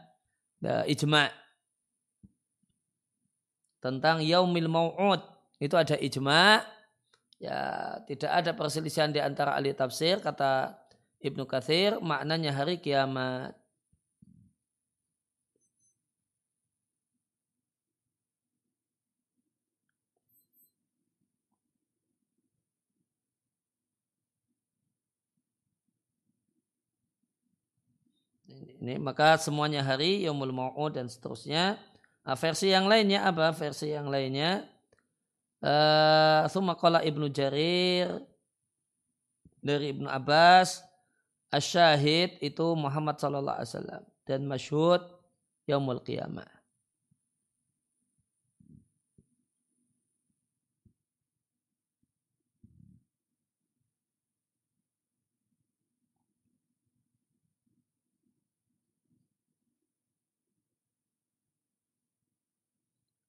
uh, 0.66 0.84
ijma' 0.90 1.30
tentang 3.80 4.26
yaumil 4.26 4.68
mau'ud. 4.68 5.22
Itu 5.62 5.78
ada 5.78 5.96
ijma' 5.96 6.66
ya 7.44 7.60
tidak 8.08 8.32
ada 8.32 8.52
perselisihan 8.56 9.12
di 9.12 9.20
antara 9.20 9.60
ahli 9.60 9.76
tafsir 9.76 10.24
kata 10.24 10.80
Ibnu 11.24 11.48
Katsir 11.48 12.00
maknanya 12.04 12.52
hari 12.52 12.80
kiamat. 12.80 13.56
Ini 28.84 29.00
maka 29.00 29.40
semuanya 29.40 29.80
hari 29.80 30.28
Yaumul 30.28 30.52
Mau'ud 30.52 30.92
dan 30.92 31.08
seterusnya. 31.08 31.80
Nah, 32.28 32.36
versi 32.36 32.68
yang 32.68 32.92
lainnya 32.92 33.24
apa? 33.24 33.56
Versi 33.56 33.96
yang 33.96 34.12
lainnya 34.12 34.68
uh, 35.64 37.00
Ibnu 37.00 37.32
Jarir 37.32 38.20
dari 39.64 39.96
Ibnu 39.96 40.12
Abbas 40.12 40.84
Asyahid 41.48 42.44
itu 42.44 42.76
Muhammad 42.76 43.24
sallallahu 43.24 43.64
alaihi 43.64 43.72
wasallam 43.72 44.04
dan 44.28 44.40
masyhud 44.44 45.02
Yaumul 45.64 46.04
Qiyamah. 46.04 46.63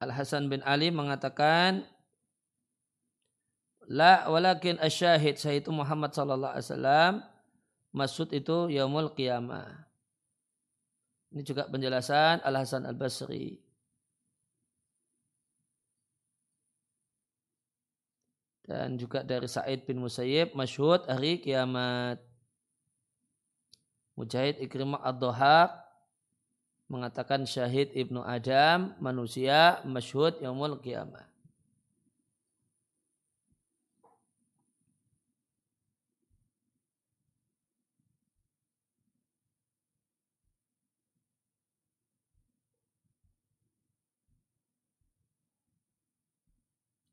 Al 0.05 0.13
Hasan 0.13 0.53
bin 0.53 0.61
Ali 0.69 0.93
mengatakan 0.93 1.89
La 3.89 4.29
walakin 4.29 4.81
asyahid 4.81 5.37
saya 5.41 5.61
itu 5.61 5.73
Muhammad 5.73 6.13
sallallahu 6.13 6.57
alaihi 6.57 6.69
wasallam 6.69 7.13
maksud 7.93 8.33
itu 8.33 8.73
yaumul 8.73 9.13
qiyamah. 9.13 9.89
Ini 11.33 11.43
juga 11.45 11.69
penjelasan 11.69 12.45
Al 12.45 12.57
Hasan 12.61 12.85
Al 12.85 12.97
Basri. 12.97 13.61
Dan 18.65 18.97
juga 18.97 19.21
dari 19.21 19.45
Sa'id 19.45 19.85
bin 19.85 20.01
Musayyib 20.01 20.57
masyhud 20.57 21.05
hari 21.05 21.37
kiamat. 21.37 22.17
Mujahid 24.17 24.57
Ikrimah 24.57 25.05
Ad-Dhahak 25.05 25.84
mengatakan 26.89 27.49
syahid 27.49 27.91
ibnu 27.97 28.21
Adam 28.25 28.93
manusia 29.01 29.81
masyhud 29.85 30.41
yaumul 30.41 30.81
kiamah. 30.81 31.25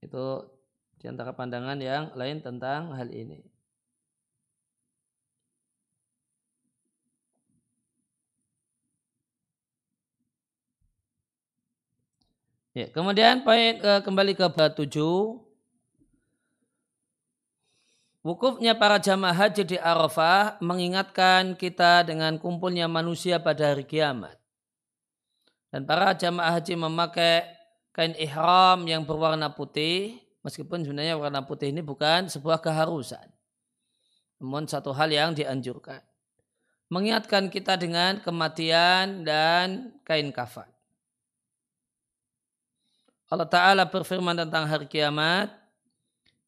Itu 0.02 0.44
di 1.00 1.06
antara 1.08 1.32
pandangan 1.32 1.80
yang 1.80 2.12
lain 2.20 2.44
tentang 2.44 2.92
hal 2.98 3.10
ini. 3.14 3.51
Ya, 12.72 12.88
kemudian 12.88 13.44
poin 13.44 13.84
ke, 13.84 14.00
kembali 14.00 14.32
ke 14.32 14.48
bab 14.48 14.72
7. 14.80 14.96
Wukufnya 18.24 18.80
para 18.80 18.96
jamaah 18.96 19.36
haji 19.36 19.76
di 19.76 19.78
Arafah 19.82 20.56
mengingatkan 20.64 21.60
kita 21.60 22.08
dengan 22.08 22.40
kumpulnya 22.40 22.88
manusia 22.88 23.44
pada 23.44 23.76
hari 23.76 23.84
kiamat. 23.84 24.40
Dan 25.68 25.84
para 25.84 26.16
jamaah 26.16 26.56
haji 26.56 26.80
memakai 26.80 27.44
kain 27.92 28.16
ihram 28.16 28.88
yang 28.88 29.04
berwarna 29.04 29.52
putih, 29.52 30.24
meskipun 30.40 30.88
sebenarnya 30.88 31.20
warna 31.20 31.44
putih 31.44 31.76
ini 31.76 31.84
bukan 31.84 32.32
sebuah 32.32 32.64
keharusan. 32.64 33.28
Namun 34.40 34.64
satu 34.64 34.96
hal 34.96 35.12
yang 35.12 35.36
dianjurkan. 35.36 36.00
Mengingatkan 36.88 37.52
kita 37.52 37.76
dengan 37.76 38.24
kematian 38.24 39.28
dan 39.28 39.92
kain 40.08 40.32
kafan. 40.32 40.72
Allah 43.32 43.48
Ta'ala 43.48 43.88
berfirman 43.88 44.36
tentang 44.36 44.68
hari 44.68 44.92
kiamat. 44.92 45.48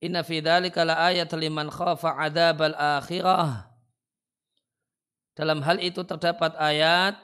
Inna 0.03 0.19
fi 0.19 0.43
dhalika 0.43 0.83
la 0.83 0.99
ayat 0.99 1.31
liman 1.31 1.71
khafa 1.71 2.11
adab 2.19 2.59
al-akhirah. 2.59 3.71
Dalam 5.31 5.63
hal 5.63 5.79
itu 5.79 6.03
terdapat 6.03 6.51
ayat 6.59 7.15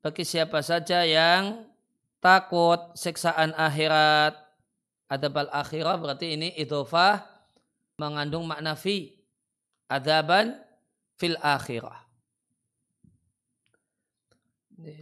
bagi 0.00 0.24
siapa 0.24 0.64
saja 0.64 1.04
yang 1.04 1.68
takut 2.16 2.80
siksaan 2.96 3.52
akhirat. 3.52 4.40
Adab 5.12 5.36
al-akhirah 5.36 6.00
berarti 6.00 6.40
ini 6.40 6.56
idofah 6.56 7.20
mengandung 8.00 8.48
makna 8.48 8.72
fi. 8.72 9.20
Adaban 9.84 10.56
fil 11.20 11.36
akhirah. 11.44 12.08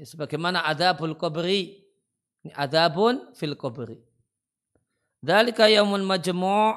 Sebagaimana 0.02 0.66
adabul 0.66 1.14
kubri 1.14 1.81
ini 2.42 2.50
adabun 2.58 3.30
fil 3.38 3.54
kubri. 3.54 4.02
Dalika 5.22 5.70
yaumun 5.70 6.02
majmu' 6.02 6.74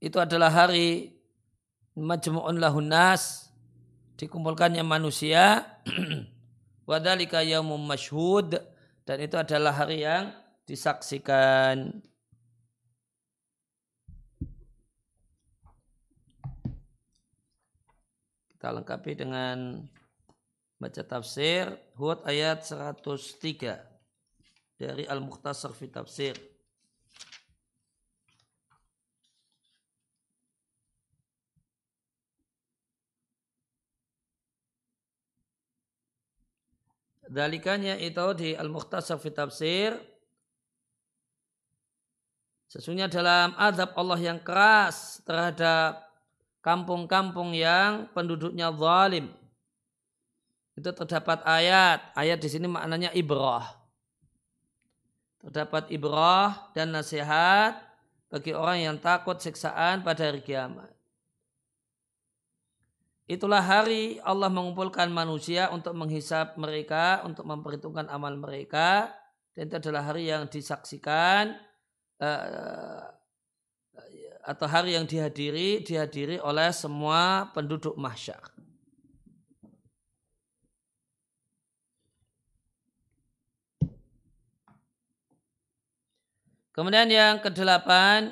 itu 0.00 0.16
adalah 0.16 0.48
hari 0.48 1.12
majmu'un 1.92 2.56
lahun 2.56 2.88
nas. 2.88 3.52
Dikumpulkannya 4.16 4.80
manusia. 4.80 5.68
Wadalika 6.88 7.44
yaumun 7.44 7.84
masyhud 7.84 8.56
dan 9.04 9.16
itu 9.20 9.36
adalah 9.36 9.76
hari 9.76 10.08
yang 10.08 10.32
disaksikan. 10.64 12.00
Kita 18.56 18.72
lengkapi 18.72 19.12
dengan 19.14 19.84
baca 20.78 21.02
tafsir 21.02 21.74
Hud 21.98 22.22
ayat 22.22 22.62
103 22.62 23.82
dari 24.78 25.04
Al-Mukhtasar 25.10 25.74
fi 25.74 25.90
Tafsir. 25.90 26.38
Dalikannya 37.28 38.00
itu 38.00 38.26
di 38.38 38.54
Al-Mukhtasar 38.54 39.18
fi 39.18 39.34
Tafsir. 39.34 39.98
Sesungguhnya 42.70 43.10
dalam 43.10 43.52
azab 43.58 43.98
Allah 43.98 44.20
yang 44.22 44.40
keras 44.40 45.20
terhadap 45.26 46.06
kampung-kampung 46.62 47.56
yang 47.56 48.06
penduduknya 48.14 48.70
zalim 48.76 49.32
itu 50.78 50.90
terdapat 50.94 51.42
ayat. 51.42 52.14
Ayat 52.14 52.38
di 52.38 52.46
sini 52.46 52.70
maknanya 52.70 53.10
ibrah. 53.10 53.66
Terdapat 55.42 55.90
ibrah 55.90 56.70
dan 56.70 56.94
nasihat 56.94 57.82
bagi 58.30 58.54
orang 58.54 58.78
yang 58.86 58.96
takut 59.02 59.42
siksaan 59.42 60.06
pada 60.06 60.30
hari 60.30 60.38
kiamat. 60.38 60.94
Itulah 63.28 63.60
hari 63.60 64.22
Allah 64.24 64.48
mengumpulkan 64.48 65.12
manusia 65.12 65.68
untuk 65.68 65.92
menghisap 65.92 66.56
mereka, 66.56 67.20
untuk 67.28 67.44
memperhitungkan 67.44 68.08
amal 68.08 68.32
mereka. 68.38 69.12
Dan 69.52 69.68
itu 69.68 69.76
adalah 69.82 70.06
hari 70.06 70.30
yang 70.30 70.48
disaksikan 70.48 71.58
uh, 72.22 73.04
atau 74.48 74.66
hari 74.70 74.96
yang 74.96 75.04
dihadiri, 75.04 75.84
dihadiri 75.84 76.40
oleh 76.40 76.72
semua 76.72 77.52
penduduk 77.52 77.98
mahsyar. 78.00 78.57
Kemudian 86.78 87.10
yang 87.10 87.42
kedelapan 87.42 88.30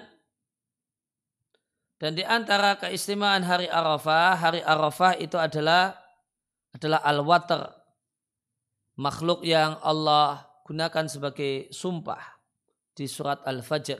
dan 1.98 2.14
di 2.14 2.22
antara 2.22 2.78
keistimewaan 2.78 3.42
hari 3.42 3.66
Arafah, 3.66 4.38
hari 4.38 4.62
Arafah 4.62 5.18
itu 5.18 5.34
adalah 5.34 5.98
adalah 6.70 7.02
al-water, 7.02 7.66
makhluk 9.02 9.42
yang 9.42 9.82
Allah 9.82 10.46
gunakan 10.62 11.10
sebagai 11.10 11.74
sumpah 11.74 12.22
di 12.94 13.10
surat 13.10 13.42
Al-Fajr. 13.42 13.98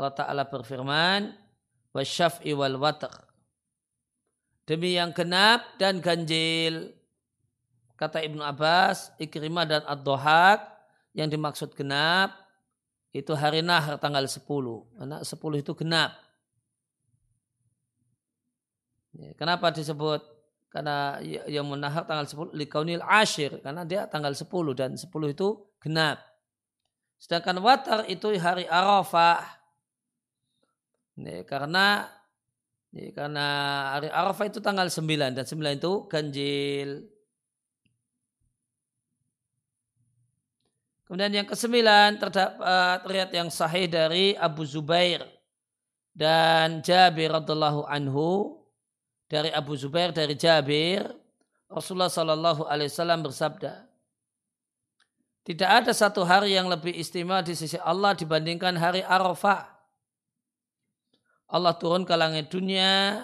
Allah 0.00 0.14
Ta'ala 0.16 0.48
berfirman, 0.48 1.28
wasyaf'i 1.92 2.56
wal 2.56 2.80
water. 2.80 3.12
Demi 4.64 4.96
yang 4.96 5.12
genap 5.12 5.76
dan 5.76 6.00
ganjil. 6.00 6.88
Kata 8.00 8.24
Ibnu 8.24 8.40
Abbas, 8.40 9.12
Ikrimah 9.20 9.68
dan 9.68 9.84
Ad-Dohak, 9.84 10.72
yang 11.12 11.28
dimaksud 11.28 11.76
genap 11.76 12.45
itu 13.20 13.32
hari 13.32 13.64
nahar 13.64 13.96
tanggal 13.96 14.24
10. 14.24 14.44
Karena 14.96 15.16
10 15.24 15.62
itu 15.62 15.72
genap. 15.72 16.12
Ya, 19.16 19.32
kenapa 19.34 19.72
disebut? 19.72 20.20
Karena 20.68 21.16
yang 21.48 21.64
menahar 21.64 22.04
tanggal 22.04 22.28
10 22.28 22.52
likaunil 22.52 23.00
ashir. 23.00 23.64
Karena 23.64 23.88
dia 23.88 24.04
tanggal 24.04 24.36
10 24.36 24.76
dan 24.76 24.94
10 25.00 25.08
itu 25.32 25.48
genap. 25.80 26.20
Sedangkan 27.16 27.56
watar 27.64 28.04
itu 28.12 28.36
hari 28.36 28.68
Arafah. 28.68 29.40
Ya, 31.16 31.40
karena 31.48 32.12
ya, 32.92 33.08
karena 33.16 33.46
hari 33.96 34.12
Arafah 34.12 34.46
itu 34.52 34.60
tanggal 34.60 34.92
9 34.92 35.32
dan 35.32 35.44
9 35.48 35.80
itu 35.80 35.92
ganjil. 36.12 37.15
Kemudian 41.06 41.42
yang 41.42 41.46
kesembilan 41.46 42.18
terdapat 42.18 43.06
riwayat 43.06 43.30
yang 43.30 43.46
sahih 43.46 43.86
dari 43.86 44.34
Abu 44.34 44.66
Zubair 44.66 45.22
dan 46.10 46.82
Jabir 46.82 47.30
radhiallahu 47.30 47.86
anhu 47.86 48.58
dari 49.30 49.54
Abu 49.54 49.78
Zubair 49.78 50.10
dari 50.10 50.34
Jabir 50.34 51.06
Rasulullah 51.70 52.10
Shallallahu 52.10 52.66
Alaihi 52.66 52.90
Wasallam 52.90 53.22
bersabda 53.22 53.86
tidak 55.46 55.70
ada 55.70 55.94
satu 55.94 56.26
hari 56.26 56.58
yang 56.58 56.66
lebih 56.66 56.90
istimewa 56.90 57.38
di 57.38 57.54
sisi 57.54 57.78
Allah 57.78 58.18
dibandingkan 58.18 58.74
hari 58.74 59.06
Arafah. 59.06 59.62
Allah 61.46 61.78
turun 61.78 62.02
ke 62.02 62.10
langit 62.18 62.50
dunia 62.50 63.22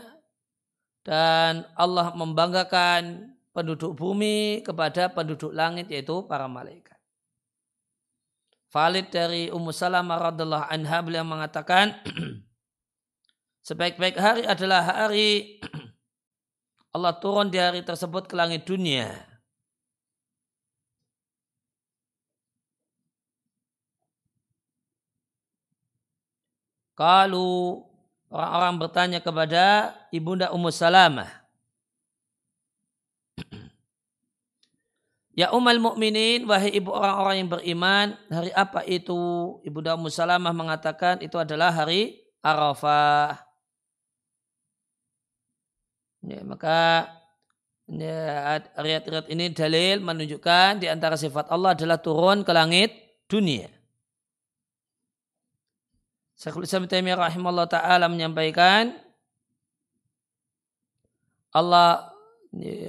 dan 1.03 1.67
Allah 1.75 2.15
membanggakan 2.15 3.35
penduduk 3.51 3.99
bumi 3.99 4.63
kepada 4.63 5.11
penduduk 5.11 5.51
langit 5.51 5.91
yaitu 5.91 6.23
para 6.31 6.47
malaikat. 6.47 6.92
Valid 8.73 9.13
dari 9.13 9.53
Ummu 9.53 9.69
Salamah 9.69 10.33
radhiallahu 10.33 10.65
anha 10.65 10.99
beliau 11.05 11.29
mengatakan 11.29 11.93
sebaik-baik 13.69 14.17
hari 14.17 14.49
adalah 14.49 14.81
hari 14.81 15.61
Allah 16.97 17.13
turun 17.21 17.53
di 17.53 17.61
hari 17.61 17.85
tersebut 17.85 18.25
ke 18.25 18.33
langit 18.33 18.65
dunia. 18.65 19.13
Kalau 26.97 27.85
orang-orang 28.33 28.75
bertanya 28.81 29.21
kepada 29.21 29.93
ibunda 30.09 30.49
Ummu 30.49 30.73
Salamah. 30.73 31.42
Ya 35.33 35.49
umal 35.49 35.81
mukminin 35.81 36.45
wahai 36.45 36.77
ibu 36.77 36.93
orang-orang 36.93 37.37
yang 37.41 37.49
beriman, 37.49 38.07
hari 38.29 38.53
apa 38.53 38.85
itu? 38.85 39.17
Ibu 39.65 39.81
Ummu 39.81 40.13
Salamah 40.13 40.53
mengatakan 40.53 41.25
itu 41.25 41.41
adalah 41.41 41.73
hari 41.73 42.21
Arafah. 42.45 43.41
Ya, 46.23 46.45
maka 46.45 47.09
ya, 47.89 48.61
ayat-ayat 48.77 49.27
ini 49.33 49.51
dalil 49.57 50.05
menunjukkan 50.05 50.85
di 50.85 50.87
antara 50.93 51.17
sifat 51.17 51.49
Allah 51.49 51.73
adalah 51.73 51.97
turun 51.97 52.45
ke 52.45 52.53
langit 52.53 52.93
dunia. 53.25 53.73
Syekhul 56.37 56.69
Islam 56.69 56.91
Taimiyah 56.91 57.19
rahimahullah 57.31 57.71
taala 57.73 58.07
menyampaikan 58.11 58.93
Allah 61.57 62.13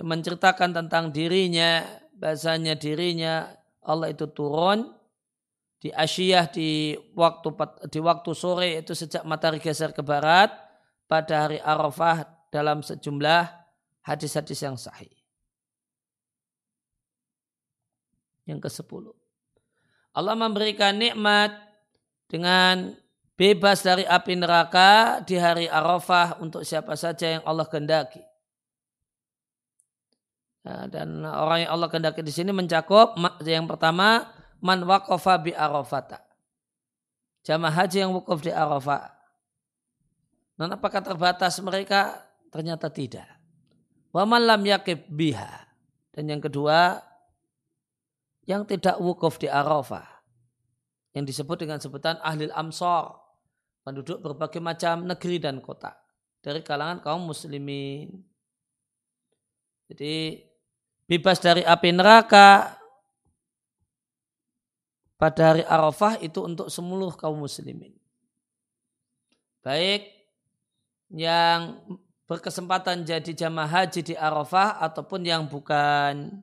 menceritakan 0.03 0.75
tentang 0.75 1.15
dirinya, 1.15 2.02
bahasanya 2.23 2.79
dirinya 2.79 3.51
Allah 3.83 4.15
itu 4.15 4.23
turun 4.31 4.95
di 5.83 5.91
Asyiyah 5.91 6.47
di 6.47 6.95
waktu 7.11 7.51
di 7.91 7.99
waktu 7.99 8.31
sore 8.31 8.79
itu 8.79 8.95
sejak 8.95 9.27
matahari 9.27 9.59
geser 9.59 9.91
ke 9.91 9.99
barat 9.99 10.55
pada 11.11 11.43
hari 11.43 11.59
Arafah 11.59 12.23
dalam 12.47 12.79
sejumlah 12.79 13.43
hadis-hadis 14.07 14.63
yang 14.63 14.79
sahih. 14.79 15.11
Yang 18.47 18.71
ke-10. 18.71 19.11
Allah 20.15 20.35
memberikan 20.39 20.95
nikmat 20.95 21.51
dengan 22.31 22.95
bebas 23.35 23.83
dari 23.83 24.07
api 24.07 24.39
neraka 24.39 25.19
di 25.27 25.35
hari 25.35 25.67
Arafah 25.67 26.39
untuk 26.39 26.63
siapa 26.63 26.95
saja 26.95 27.35
yang 27.39 27.43
Allah 27.43 27.67
kehendaki. 27.67 28.23
Nah, 30.63 30.87
dan 30.87 31.27
orang 31.27 31.67
yang 31.67 31.71
Allah 31.75 31.91
kehendaki 31.91 32.23
di 32.23 32.31
sini 32.31 32.55
mencakup 32.55 33.19
yang 33.43 33.67
pertama 33.67 34.31
man 34.63 34.79
waqafa 34.87 35.35
bi 35.43 35.51
arafata. 35.51 36.23
Jamaah 37.43 37.83
haji 37.83 38.07
yang 38.07 38.15
wukuf 38.15 38.39
di 38.39 38.55
Arafah. 38.55 39.11
Dan 40.55 40.71
apakah 40.71 41.03
terbatas 41.03 41.59
mereka? 41.59 42.23
Ternyata 42.47 42.87
tidak. 42.87 43.27
Wa 44.15 44.23
man 44.23 44.47
lam 44.47 44.63
yakib 44.63 45.03
biha. 45.11 45.67
Dan 46.15 46.31
yang 46.31 46.39
kedua, 46.39 47.03
yang 48.47 48.63
tidak 48.63 48.95
wukuf 49.03 49.35
di 49.43 49.51
Arafah. 49.51 50.07
Yang 51.11 51.35
disebut 51.35 51.67
dengan 51.67 51.83
sebutan 51.83 52.15
ahli 52.23 52.47
amsor 52.47 53.11
penduduk 53.83 54.23
berbagai 54.23 54.63
macam 54.63 55.03
negeri 55.03 55.37
dan 55.43 55.59
kota 55.59 55.91
dari 56.39 56.63
kalangan 56.63 57.03
kaum 57.03 57.27
muslimin. 57.27 58.23
Jadi 59.91 60.39
bebas 61.13 61.37
dari 61.37 61.61
api 61.61 61.93
neraka 61.93 62.73
pada 65.21 65.53
hari 65.53 65.61
Arafah 65.61 66.17
itu 66.25 66.41
untuk 66.41 66.73
seluruh 66.73 67.13
kaum 67.13 67.37
muslimin. 67.37 67.93
Baik 69.61 70.09
yang 71.13 71.85
berkesempatan 72.25 73.05
jadi 73.05 73.29
jamaah 73.29 73.85
haji 73.85 74.01
di 74.01 74.15
Arafah 74.17 74.81
ataupun 74.81 75.21
yang 75.21 75.45
bukan. 75.45 76.41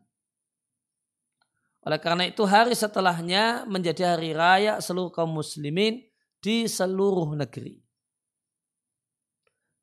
Oleh 1.82 1.98
karena 1.98 2.30
itu 2.30 2.46
hari 2.46 2.78
setelahnya 2.78 3.66
menjadi 3.66 4.14
hari 4.14 4.30
raya 4.30 4.78
seluruh 4.78 5.10
kaum 5.10 5.34
muslimin 5.34 6.06
di 6.38 6.70
seluruh 6.70 7.34
negeri. 7.34 7.82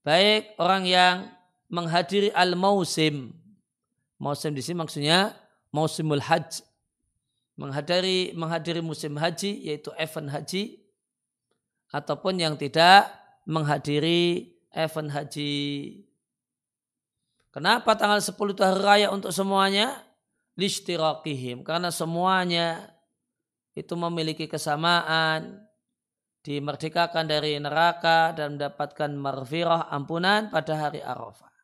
Baik 0.08 0.56
orang 0.64 0.88
yang 0.88 1.16
menghadiri 1.68 2.32
al-mausim. 2.32 3.36
Mausim 4.18 4.54
di 4.58 4.66
sini 4.66 4.82
maksudnya 4.82 5.34
mausimul 5.70 6.22
hajj. 6.22 6.66
Menghadiri 7.58 8.38
menghadiri 8.38 8.86
musim 8.86 9.18
haji 9.18 9.66
yaitu 9.66 9.90
event 9.98 10.30
haji 10.30 10.78
ataupun 11.90 12.38
yang 12.38 12.54
tidak 12.54 13.10
menghadiri 13.50 14.54
event 14.74 15.10
haji. 15.10 15.54
Kenapa 17.50 17.98
tanggal 17.98 18.22
10 18.22 18.38
itu 18.38 18.62
hari 18.62 18.82
raya 18.86 19.08
untuk 19.10 19.34
semuanya? 19.34 20.06
Lishtirakihim. 20.54 21.66
Karena 21.66 21.90
semuanya 21.90 22.94
itu 23.74 23.98
memiliki 23.98 24.46
kesamaan 24.46 25.66
dimerdekakan 26.46 27.26
dari 27.26 27.58
neraka 27.58 28.38
dan 28.38 28.58
mendapatkan 28.58 29.10
marfirah 29.18 29.90
ampunan 29.90 30.54
pada 30.54 30.78
hari 30.78 31.02
Arafah. 31.02 31.57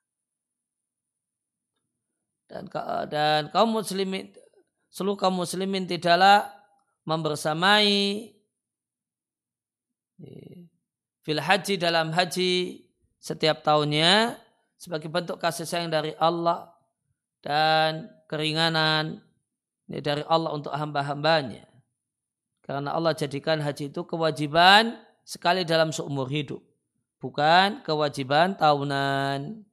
Dan, 2.47 2.69
dan 3.09 3.49
kaum 3.49 3.73
muslimin 3.73 4.29
seluruh 4.93 5.17
kaum 5.17 5.41
muslimin 5.41 5.89
tidaklah 5.89 6.53
membersamai 7.07 8.29
fil 11.23 11.41
haji 11.41 11.79
dalam 11.79 12.13
haji 12.13 12.83
setiap 13.17 13.63
tahunnya 13.63 14.37
sebagai 14.77 15.07
bentuk 15.07 15.39
kasih 15.39 15.63
sayang 15.63 15.89
dari 15.89 16.11
Allah 16.19 16.75
dan 17.39 18.11
keringanan 18.27 19.23
dari 19.87 20.23
Allah 20.27 20.51
untuk 20.55 20.75
hamba-hambanya. 20.75 21.67
Karena 22.63 22.95
Allah 22.95 23.11
jadikan 23.11 23.59
haji 23.59 23.91
itu 23.91 24.01
kewajiban 24.07 24.95
sekali 25.27 25.67
dalam 25.67 25.91
seumur 25.91 26.31
hidup. 26.31 26.63
Bukan 27.19 27.83
kewajiban 27.83 28.55
tahunan. 28.55 29.67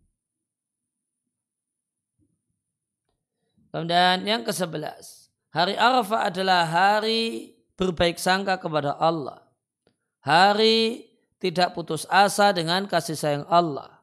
Kemudian 3.70 4.26
yang 4.26 4.42
ke-11. 4.42 5.30
Hari 5.50 5.74
Arafah 5.74 6.30
adalah 6.30 6.66
hari 6.66 7.54
berbaik 7.74 8.18
sangka 8.18 8.58
kepada 8.58 8.94
Allah. 8.98 9.42
Hari 10.22 11.06
tidak 11.40 11.74
putus 11.74 12.04
asa 12.10 12.50
dengan 12.50 12.86
kasih 12.86 13.16
sayang 13.16 13.46
Allah. 13.46 14.02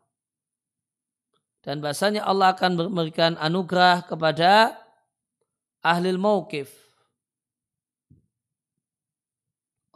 Dan 1.63 1.83
bahasanya 1.83 2.23
Allah 2.23 2.55
akan 2.55 2.89
memberikan 2.91 3.35
anugerah 3.35 4.07
kepada 4.07 4.79
ahli 5.83 6.15
mauqif 6.15 6.87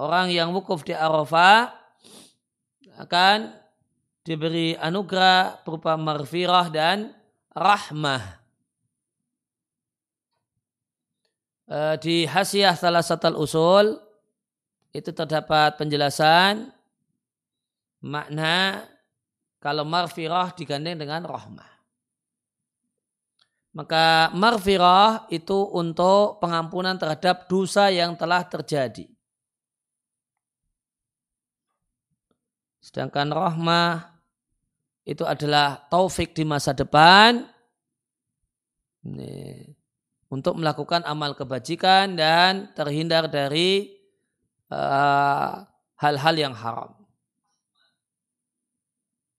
orang 0.01 0.34
yang 0.34 0.49
wukuf 0.49 0.81
di 0.81 0.97
Arafah 0.97 1.69
akan 2.97 3.53
diberi 4.25 4.73
anugerah 4.73 5.62
berupa 5.62 5.93
marfirah 5.93 6.73
dan 6.73 7.13
rahmah. 7.53 8.40
Di 12.03 12.27
hasiah 12.27 12.75
salah 12.75 12.99
satu 12.99 13.31
usul 13.39 13.95
itu 14.91 15.07
terdapat 15.15 15.79
penjelasan 15.79 16.67
makna 18.03 18.84
kalau 19.62 19.88
marfirah 19.88 20.51
digandeng 20.51 20.99
dengan 20.99 21.23
rahmah. 21.23 21.71
Maka 23.71 24.36
marfirah 24.36 25.31
itu 25.31 25.55
untuk 25.71 26.43
pengampunan 26.43 26.99
terhadap 26.99 27.47
dosa 27.47 27.88
yang 27.88 28.19
telah 28.19 28.43
terjadi. 28.43 29.07
Sedangkan 32.84 33.31
rahmah 33.31 34.12
itu 35.07 35.23
adalah 35.23 35.88
taufik 35.88 36.36
di 36.36 36.43
masa 36.43 36.75
depan 36.75 37.47
ini, 39.07 39.71
untuk 40.31 40.55
melakukan 40.55 41.03
amal 41.03 41.35
kebajikan 41.35 42.15
dan 42.15 42.71
terhindar 42.71 43.27
dari 43.27 43.99
eh, 44.71 45.53
hal-hal 45.99 46.35
uh, 46.39 46.41
yang 46.47 46.55
haram. 46.55 46.95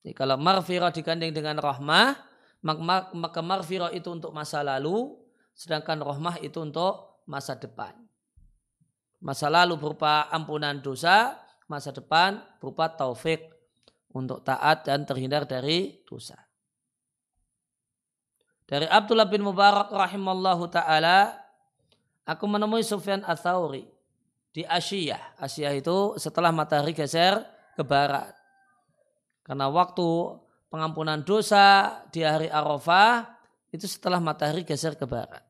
Jadi 0.05 0.13
kalau 0.13 0.37
marfirah 0.37 0.93
digandeng 0.93 1.33
dengan 1.33 1.57
rahmah, 1.57 2.13
maka 3.17 3.41
marfirah 3.41 3.89
itu 3.95 4.13
untuk 4.13 4.29
masa 4.35 4.61
lalu, 4.61 5.17
sedangkan 5.57 6.03
rahmah 6.03 6.37
itu 6.45 6.61
untuk 6.61 7.23
masa 7.25 7.55
depan. 7.57 7.95
Masa 9.23 9.47
lalu 9.47 9.79
berupa 9.79 10.27
ampunan 10.27 10.83
dosa, 10.83 11.39
masa 11.71 11.95
depan 11.95 12.43
berupa 12.59 12.91
taufik 12.91 13.47
untuk 14.11 14.43
taat 14.43 14.83
dan 14.83 15.07
terhindar 15.07 15.47
dari 15.47 16.03
dosa. 16.03 16.42
Dari 18.63 18.87
Abdullah 18.87 19.27
bin 19.27 19.43
Mubarak 19.43 19.91
rahimallahu 19.91 20.71
taala, 20.71 21.35
aku 22.23 22.47
menemui 22.47 22.81
Sufyan 22.81 23.21
Atsauri 23.27 23.83
di 24.55 24.63
Asyiyah. 24.63 25.41
Asyiyah 25.41 25.73
itu 25.75 26.15
setelah 26.15 26.53
matahari 26.53 26.95
geser 26.95 27.43
ke 27.75 27.83
barat. 27.83 28.31
Karena 29.43 29.67
waktu 29.67 30.39
pengampunan 30.71 31.19
dosa 31.21 31.99
di 32.13 32.23
hari 32.23 32.47
Arafah 32.47 33.27
itu 33.73 33.89
setelah 33.89 34.23
matahari 34.23 34.63
geser 34.63 34.95
ke 34.95 35.03
barat. 35.03 35.43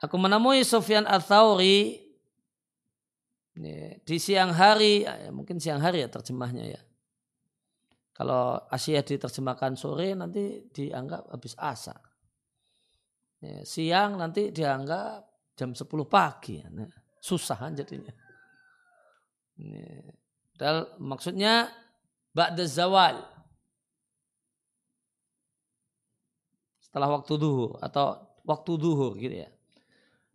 Aku 0.00 0.16
menemui 0.16 0.64
Sofyan 0.64 1.04
Al-Thawri 1.04 2.09
di 4.00 4.16
siang 4.16 4.56
hari, 4.56 5.04
ya, 5.04 5.28
mungkin 5.28 5.60
siang 5.60 5.84
hari 5.84 6.00
ya 6.00 6.08
terjemahnya 6.08 6.64
ya. 6.64 6.80
Kalau 8.16 8.68
Asia 8.68 9.00
diterjemahkan 9.00 9.80
sore 9.80 10.12
nanti 10.12 10.68
dianggap 10.68 11.32
habis 11.32 11.56
asar. 11.56 12.00
Ya, 13.40 13.64
siang 13.64 14.20
nanti 14.20 14.52
dianggap 14.52 15.24
jam 15.56 15.72
10 15.72 15.88
pagi. 16.04 16.60
Susah 17.20 17.72
jadinya. 17.72 18.12
Ya, 19.56 20.08
maksudnya 21.00 21.72
ba'da 22.36 22.64
zawal. 22.68 23.24
Setelah 26.84 27.08
waktu 27.08 27.32
duhur 27.40 27.80
atau 27.80 28.20
waktu 28.44 28.72
duhur 28.76 29.16
gitu 29.16 29.46
ya. 29.46 29.48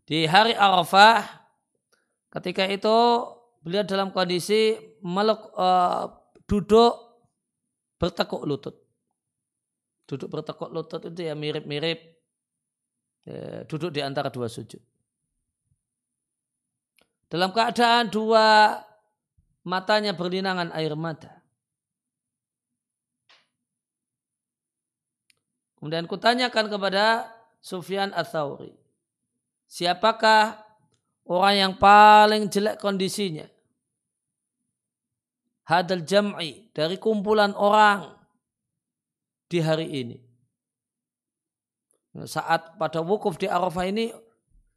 Di 0.06 0.26
hari 0.26 0.58
Arafah 0.58 1.45
ketika 2.36 2.68
itu 2.68 2.98
beliau 3.64 3.88
dalam 3.88 4.12
kondisi 4.12 4.76
meluk, 5.00 5.56
uh, 5.56 6.12
duduk 6.44 6.94
bertekuk 7.96 8.44
lutut. 8.44 8.76
Duduk 10.06 10.30
bertekuk 10.30 10.70
lutut 10.70 11.02
itu 11.08 11.26
ya 11.26 11.34
mirip-mirip 11.34 11.98
ya, 13.26 13.64
duduk 13.66 13.90
di 13.90 14.04
antara 14.04 14.30
dua 14.30 14.52
sujud. 14.52 14.84
Dalam 17.26 17.50
keadaan 17.50 18.14
dua 18.14 18.78
matanya 19.66 20.14
berlinangan 20.14 20.70
air 20.78 20.94
mata. 20.94 21.42
Kemudian 25.82 26.06
kutanyakan 26.06 26.70
kepada 26.70 27.30
Sufyan 27.62 28.14
Ats-Tsauri. 28.14 28.74
Siapakah 29.66 30.65
orang 31.26 31.56
yang 31.58 31.74
paling 31.78 32.48
jelek 32.50 32.78
kondisinya? 32.78 33.46
hadal 35.66 36.06
jam'i 36.06 36.70
dari 36.72 37.02
kumpulan 37.02 37.52
orang 37.58 38.14
di 39.50 39.60
hari 39.62 39.90
ini. 39.90 40.18
Saat 42.26 42.80
pada 42.80 43.04
wukuf 43.04 43.36
di 43.36 43.50
Arafah 43.50 43.86
ini, 43.92 44.14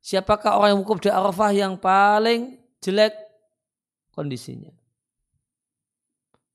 siapakah 0.03 0.59
orang 0.59 0.75
yang 0.75 0.81
wukuf 0.83 0.99
di 0.99 1.11
Arafah 1.13 1.55
yang 1.55 1.79
paling 1.79 2.59
jelek 2.83 3.15
kondisinya? 4.11 4.75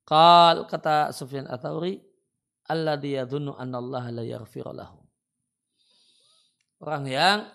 Kal 0.03 0.67
kata 0.67 1.15
Sufyan 1.15 1.47
Athauri, 1.47 2.03
Allah 2.67 2.99
dia 2.99 3.23
dunu 3.23 3.55
Allah 3.55 4.11
la 4.11 4.23
lahu. 4.75 4.99
Orang 6.83 7.07
yang 7.07 7.47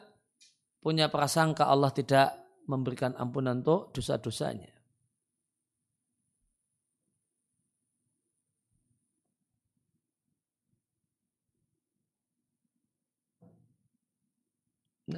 punya 0.88 1.12
prasangka 1.12 1.68
Allah 1.68 1.92
tidak 1.92 2.32
memberikan 2.64 3.12
ampunan 3.20 3.60
untuk 3.60 3.92
dosa-dosanya. 3.92 4.72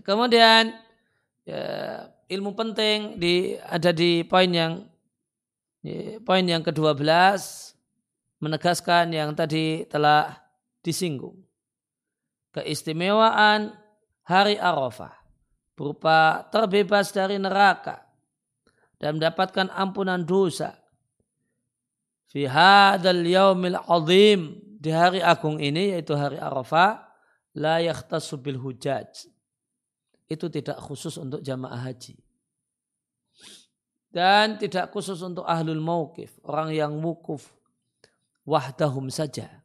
Kemudian 0.02 0.74
ya, 1.46 1.62
ilmu 2.26 2.50
penting 2.58 3.22
di 3.22 3.54
ada 3.62 3.94
di 3.94 4.26
poin 4.26 4.50
yang 4.50 4.90
ya, 5.86 6.18
poin 6.26 6.42
yang 6.42 6.66
ke-12 6.66 6.98
menegaskan 8.42 9.14
yang 9.14 9.38
tadi 9.38 9.86
telah 9.86 10.34
disinggung. 10.82 11.38
Keistimewaan 12.58 13.70
hari 14.26 14.58
Arafah 14.58 15.19
berupa 15.80 16.44
terbebas 16.52 17.08
dari 17.08 17.40
neraka 17.40 18.04
dan 19.00 19.16
mendapatkan 19.16 19.72
ampunan 19.72 20.20
dosa. 20.20 20.76
Fi 22.28 22.44
hadzal 22.44 23.24
yaumil 23.24 23.80
azim 23.88 24.60
di 24.76 24.92
hari 24.92 25.24
agung 25.24 25.56
ini 25.56 25.96
yaitu 25.96 26.12
hari 26.12 26.36
Arafah 26.36 27.00
la 27.56 27.80
yakhtassu 27.80 28.36
bil 28.36 28.60
hujaj 28.60 29.24
itu 30.28 30.46
tidak 30.52 30.76
khusus 30.84 31.16
untuk 31.16 31.40
jamaah 31.40 31.80
haji. 31.88 32.20
Dan 34.12 34.60
tidak 34.60 34.92
khusus 34.92 35.16
untuk 35.24 35.48
ahlul 35.48 35.80
mauqif, 35.80 36.36
orang 36.44 36.76
yang 36.76 36.92
wukuf 37.00 37.56
wahdahum 38.44 39.08
saja 39.08 39.64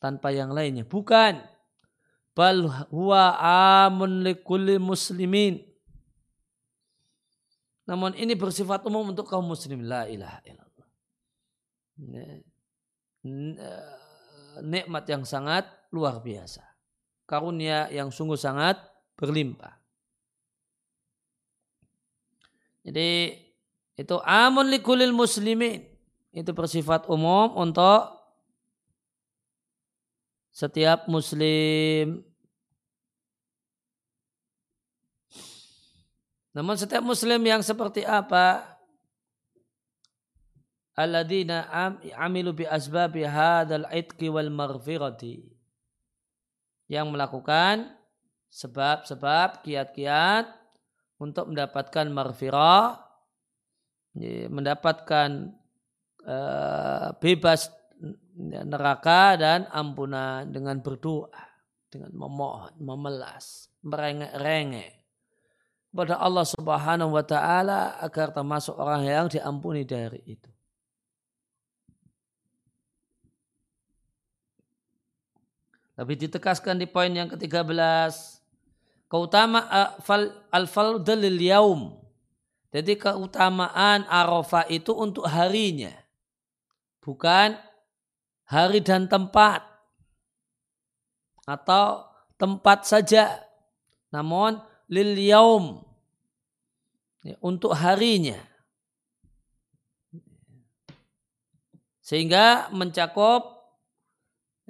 tanpa 0.00 0.32
yang 0.32 0.54
lainnya. 0.54 0.88
Bukan. 0.88 1.55
Bal 2.36 2.68
huwa 2.92 3.32
amun 3.88 4.20
likulli 4.20 4.76
muslimin. 4.76 5.56
Namun 7.88 8.12
ini 8.12 8.36
bersifat 8.36 8.84
umum 8.84 9.08
untuk 9.08 9.24
kaum 9.24 9.48
muslim. 9.48 9.88
La 9.88 10.04
ilaha 10.04 10.44
illallah. 10.44 10.88
Nikmat 14.60 15.04
yang 15.08 15.24
sangat 15.24 15.64
luar 15.88 16.20
biasa. 16.20 16.60
Karunia 17.24 17.88
yang 17.88 18.12
sungguh 18.12 18.36
sangat 18.36 18.84
berlimpah. 19.16 19.80
Jadi 22.84 23.32
itu 23.96 24.16
amun 24.20 24.68
likulil 24.68 25.16
muslimin. 25.16 25.88
Itu 26.36 26.52
bersifat 26.52 27.08
umum 27.08 27.56
untuk 27.56 28.15
setiap 30.56 31.04
muslim. 31.04 32.24
Namun 36.56 36.80
setiap 36.80 37.04
muslim 37.04 37.44
yang 37.44 37.60
seperti 37.60 38.08
apa? 38.08 38.64
Alladzina 40.96 41.68
amilu 42.16 42.56
bi 42.56 42.64
asbabi 42.64 43.28
hadzal 43.28 43.84
itqi 43.92 44.32
wal 44.32 44.48
maghfirati. 44.48 45.44
Yang 46.88 47.06
melakukan 47.12 47.92
sebab-sebab 48.48 49.60
kiat-kiat 49.60 50.48
untuk 51.20 51.52
mendapatkan 51.52 52.08
marfirah, 52.08 52.96
mendapatkan 54.48 55.52
uh, 56.24 57.12
bebas 57.20 57.68
neraka 58.36 59.40
dan 59.40 59.64
ampunan 59.72 60.44
dengan 60.52 60.78
berdoa, 60.84 61.32
dengan 61.88 62.12
memohon, 62.12 62.76
memelas, 62.76 63.72
merengek-rengek 63.80 64.92
kepada 65.96 66.20
Allah 66.20 66.44
Subhanahu 66.44 67.16
wa 67.16 67.24
taala 67.24 67.96
agar 68.04 68.28
termasuk 68.28 68.76
orang 68.76 69.08
yang 69.08 69.26
diampuni 69.32 69.80
dari 69.88 70.20
itu. 70.28 70.52
Tapi 75.96 76.12
ditekaskan 76.12 76.76
di 76.76 76.84
poin 76.84 77.08
yang 77.08 77.32
ke-13 77.32 78.12
keutama 79.08 79.64
al 80.52 80.68
dalil 81.00 81.40
yaum. 81.40 81.96
Jadi 82.68 83.00
keutamaan 83.00 84.04
Arafah 84.04 84.68
itu 84.68 84.92
untuk 84.92 85.24
harinya. 85.24 85.96
Bukan 87.00 87.56
hari 88.46 88.82
dan 88.82 89.10
tempat. 89.10 89.62
Atau 91.46 92.06
tempat 92.38 92.86
saja. 92.86 93.42
Namun 94.10 94.58
lil 94.90 95.14
yaum. 95.18 95.82
Ya, 97.26 97.34
untuk 97.42 97.74
harinya. 97.74 98.38
Sehingga 102.06 102.70
mencakup 102.70 103.66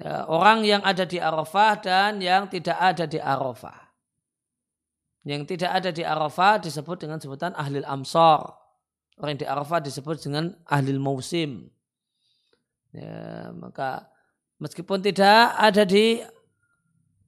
ya, 0.01 0.25
orang 0.25 0.65
yang 0.65 0.81
ada 0.81 1.05
di 1.05 1.21
Arafah 1.21 1.77
dan 1.77 2.17
yang 2.17 2.49
tidak 2.49 2.73
ada 2.81 3.05
di 3.05 3.21
Arafah. 3.21 3.93
Yang 5.21 5.53
tidak 5.53 5.69
ada 5.69 5.89
di 5.93 6.01
Arafah 6.01 6.57
disebut 6.65 7.05
dengan 7.05 7.21
sebutan 7.21 7.53
ahli 7.53 7.85
amsar. 7.85 8.57
Orang 9.21 9.37
yang 9.37 9.41
di 9.45 9.49
Arafah 9.49 9.85
disebut 9.85 10.17
dengan 10.17 10.57
ahli 10.65 10.97
musim. 10.97 11.69
Ya, 12.95 13.51
maka 13.53 14.07
meskipun 14.57 15.03
tidak 15.03 15.53
ada 15.59 15.83
di 15.83 16.23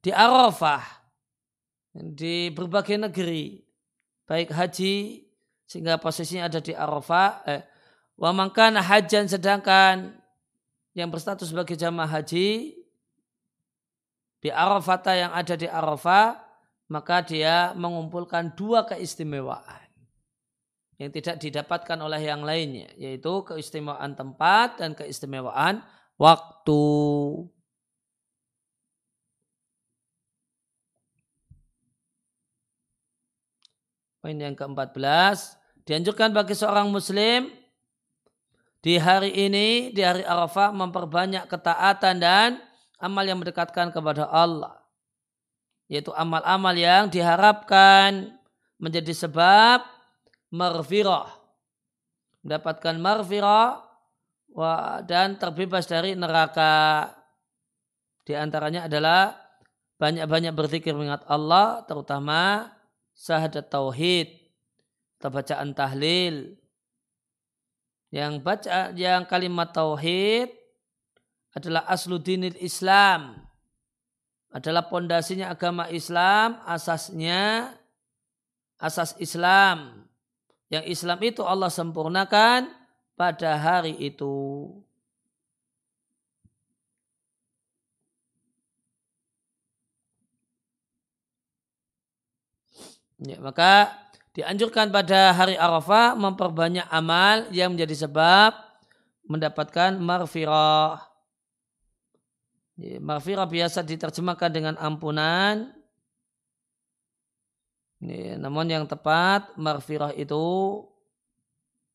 di 0.00 0.10
Arafah 0.10 0.82
di 1.92 2.48
berbagai 2.54 2.96
negeri 2.96 3.60
baik 4.24 4.54
haji 4.54 5.26
sehingga 5.66 5.98
posisinya 5.98 6.48
ada 6.48 6.62
di 6.62 6.72
Arafah 6.72 7.30
eh, 7.46 7.62
wa 8.16 8.30
hajan 8.32 9.26
sedangkan 9.26 10.16
yang 10.94 11.08
berstatus 11.12 11.50
sebagai 11.52 11.76
jamaah 11.76 12.08
haji 12.08 12.78
di 14.40 14.48
Arafah 14.48 14.98
yang 15.12 15.32
ada 15.36 15.54
di 15.58 15.68
Arafah 15.68 16.40
maka 16.90 17.22
dia 17.22 17.76
mengumpulkan 17.76 18.56
dua 18.56 18.88
keistimewaan 18.88 19.89
yang 21.00 21.08
tidak 21.08 21.40
didapatkan 21.40 21.96
oleh 21.96 22.20
yang 22.20 22.44
lainnya 22.44 22.92
yaitu 23.00 23.40
keistimewaan 23.48 24.12
tempat 24.12 24.76
dan 24.76 24.92
keistimewaan 24.92 25.80
waktu. 26.20 26.84
Poin 34.20 34.36
yang 34.36 34.52
ke-14, 34.52 35.56
dianjurkan 35.88 36.36
bagi 36.36 36.52
seorang 36.52 36.92
muslim 36.92 37.48
di 38.84 39.00
hari 39.00 39.32
ini, 39.32 39.96
di 39.96 40.04
hari 40.04 40.20
Arafah 40.20 40.76
memperbanyak 40.76 41.48
ketaatan 41.48 42.20
dan 42.20 42.60
amal 43.00 43.24
yang 43.24 43.40
mendekatkan 43.40 43.88
kepada 43.88 44.28
Allah. 44.28 44.76
Yaitu 45.88 46.12
amal-amal 46.12 46.76
yang 46.76 47.08
diharapkan 47.08 48.36
menjadi 48.76 49.16
sebab 49.16 49.99
marfirah. 50.50 51.30
Mendapatkan 52.46 52.96
marfirah 52.98 53.86
dan 55.06 55.38
terbebas 55.38 55.86
dari 55.86 56.18
neraka. 56.18 57.10
Di 58.26 58.34
antaranya 58.34 58.90
adalah 58.90 59.34
banyak-banyak 60.00 60.52
berzikir 60.56 60.96
mengingat 60.96 61.22
Allah, 61.28 61.84
terutama 61.84 62.72
syahadat 63.12 63.68
tauhid, 63.68 64.32
atau 65.20 65.28
bacaan 65.28 65.70
tahlil. 65.76 66.56
Yang 68.10 68.42
baca 68.42 68.90
yang 68.96 69.28
kalimat 69.28 69.70
tauhid 69.70 70.50
adalah 71.54 71.84
asludinil 71.86 72.58
Islam. 72.58 73.38
Adalah 74.50 74.90
pondasinya 74.90 75.52
agama 75.52 75.86
Islam, 75.92 76.58
asasnya 76.66 77.70
asas 78.82 79.14
Islam. 79.22 80.09
Yang 80.70 80.84
Islam 80.86 81.18
itu 81.26 81.42
Allah 81.42 81.66
sempurnakan 81.66 82.70
pada 83.18 83.58
hari 83.58 83.98
itu. 83.98 84.70
Ya, 93.20 93.36
maka 93.42 93.92
dianjurkan 94.32 94.88
pada 94.88 95.36
hari 95.36 95.58
Arafah 95.58 96.16
memperbanyak 96.16 96.88
amal 96.88 97.50
yang 97.52 97.76
menjadi 97.76 98.06
sebab 98.08 98.56
mendapatkan 99.28 99.98
marfirah. 100.00 101.02
Ya, 102.80 102.96
marfirah 103.02 103.44
biasa 103.44 103.84
diterjemahkan 103.84 104.48
dengan 104.54 104.74
ampunan. 104.80 105.79
Ya, 108.00 108.40
namun 108.40 108.66
yang 108.72 108.88
tepat 108.88 109.52
marfirah 109.60 110.16
itu 110.16 110.44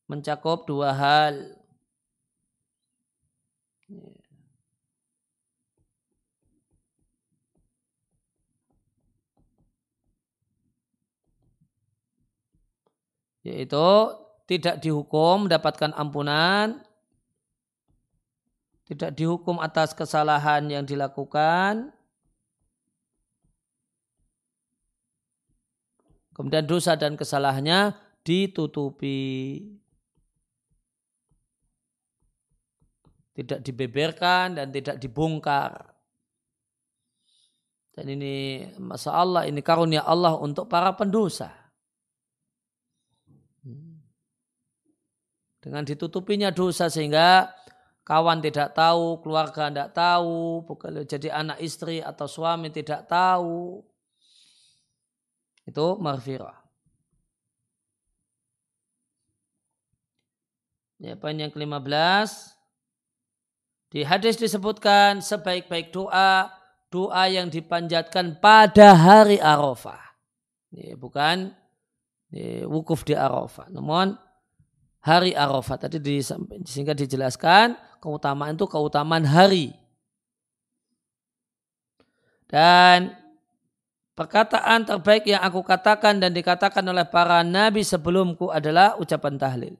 mencakup 0.06 0.66
dua 0.70 0.94
hal. 0.94 1.34
Ya. 3.90 4.26
yaitu 13.46 13.88
tidak 14.50 14.82
dihukum 14.82 15.46
mendapatkan 15.46 15.94
ampunan, 15.94 16.82
tidak 18.90 19.14
dihukum 19.14 19.62
atas 19.62 19.94
kesalahan 19.94 20.66
yang 20.66 20.82
dilakukan, 20.82 21.94
kemudian 26.36 26.68
dosa 26.68 27.00
dan 27.00 27.16
kesalahannya 27.16 27.96
ditutupi. 28.20 29.64
Tidak 33.32 33.60
dibeberkan 33.64 34.60
dan 34.60 34.68
tidak 34.72 35.00
dibongkar. 35.00 35.96
Dan 37.96 38.12
ini 38.12 38.64
masalah 38.76 39.48
ini 39.48 39.64
karunia 39.64 40.04
Allah 40.04 40.36
untuk 40.36 40.68
para 40.68 40.92
pendosa. 40.92 41.66
dengan 45.66 45.82
ditutupinya 45.82 46.54
dosa 46.54 46.86
sehingga 46.86 47.50
kawan 48.06 48.38
tidak 48.38 48.70
tahu, 48.70 49.18
keluarga 49.18 49.66
tidak 49.66 49.90
tahu, 49.98 50.62
jadi 51.10 51.42
anak 51.42 51.58
istri 51.58 51.98
atau 51.98 52.30
suami 52.30 52.70
tidak 52.70 53.10
tahu. 53.10 53.82
Itu 55.66 55.98
marfirah. 55.98 56.66
Ya, 60.96 61.12
poin 61.18 61.36
yang 61.36 61.52
ke-15. 61.52 62.56
Di 63.92 64.00
hadis 64.06 64.40
disebutkan 64.40 65.20
sebaik-baik 65.20 65.92
doa, 65.92 66.48
doa 66.88 67.22
yang 67.28 67.52
dipanjatkan 67.52 68.40
pada 68.40 68.96
hari 68.96 69.36
Arafah. 69.36 70.00
Ya, 70.72 70.96
bukan 70.96 71.52
ya, 72.32 72.64
wukuf 72.64 73.04
di 73.04 73.12
Arafah. 73.12 73.68
Namun 73.68 74.16
hari 75.04 75.36
Arafah. 75.36 75.76
Tadi 75.76 76.00
di, 76.00 76.24
sehingga 76.64 76.96
dijelaskan 76.96 77.76
keutamaan 78.00 78.56
itu 78.56 78.64
keutamaan 78.64 79.28
hari. 79.28 79.76
Dan 82.48 83.25
perkataan 84.16 84.88
terbaik 84.88 85.28
yang 85.28 85.44
aku 85.44 85.60
katakan 85.60 86.18
dan 86.18 86.32
dikatakan 86.32 86.82
oleh 86.88 87.04
para 87.04 87.44
nabi 87.44 87.84
sebelumku 87.84 88.48
adalah 88.48 88.96
ucapan 88.96 89.36
tahlil. 89.36 89.76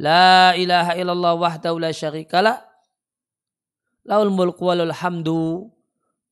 La 0.00 0.54
ilaha 0.56 0.96
illallah 0.96 1.34
wahdahu 1.36 1.76
la 1.76 1.90
syarikalah. 1.92 2.62
Laul 4.08 4.32
mulku 4.32 4.64
walul 4.64 4.94
hamdu 4.94 5.68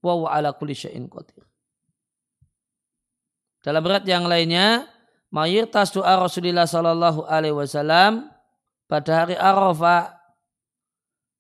wa 0.01 0.31
ala 0.31 0.57
kulli 0.57 0.73
syai'in 0.73 1.11
qadir. 1.11 1.45
Dalam 3.61 3.85
berat 3.85 4.09
yang 4.09 4.25
lainnya, 4.25 4.89
mayoritas 5.29 5.93
doa 5.93 6.17
Rasulullah 6.17 6.65
Sallallahu 6.65 7.29
Alaihi 7.29 7.53
Wasallam 7.53 8.33
pada 8.89 9.27
hari 9.27 9.37
Arafah 9.37 10.17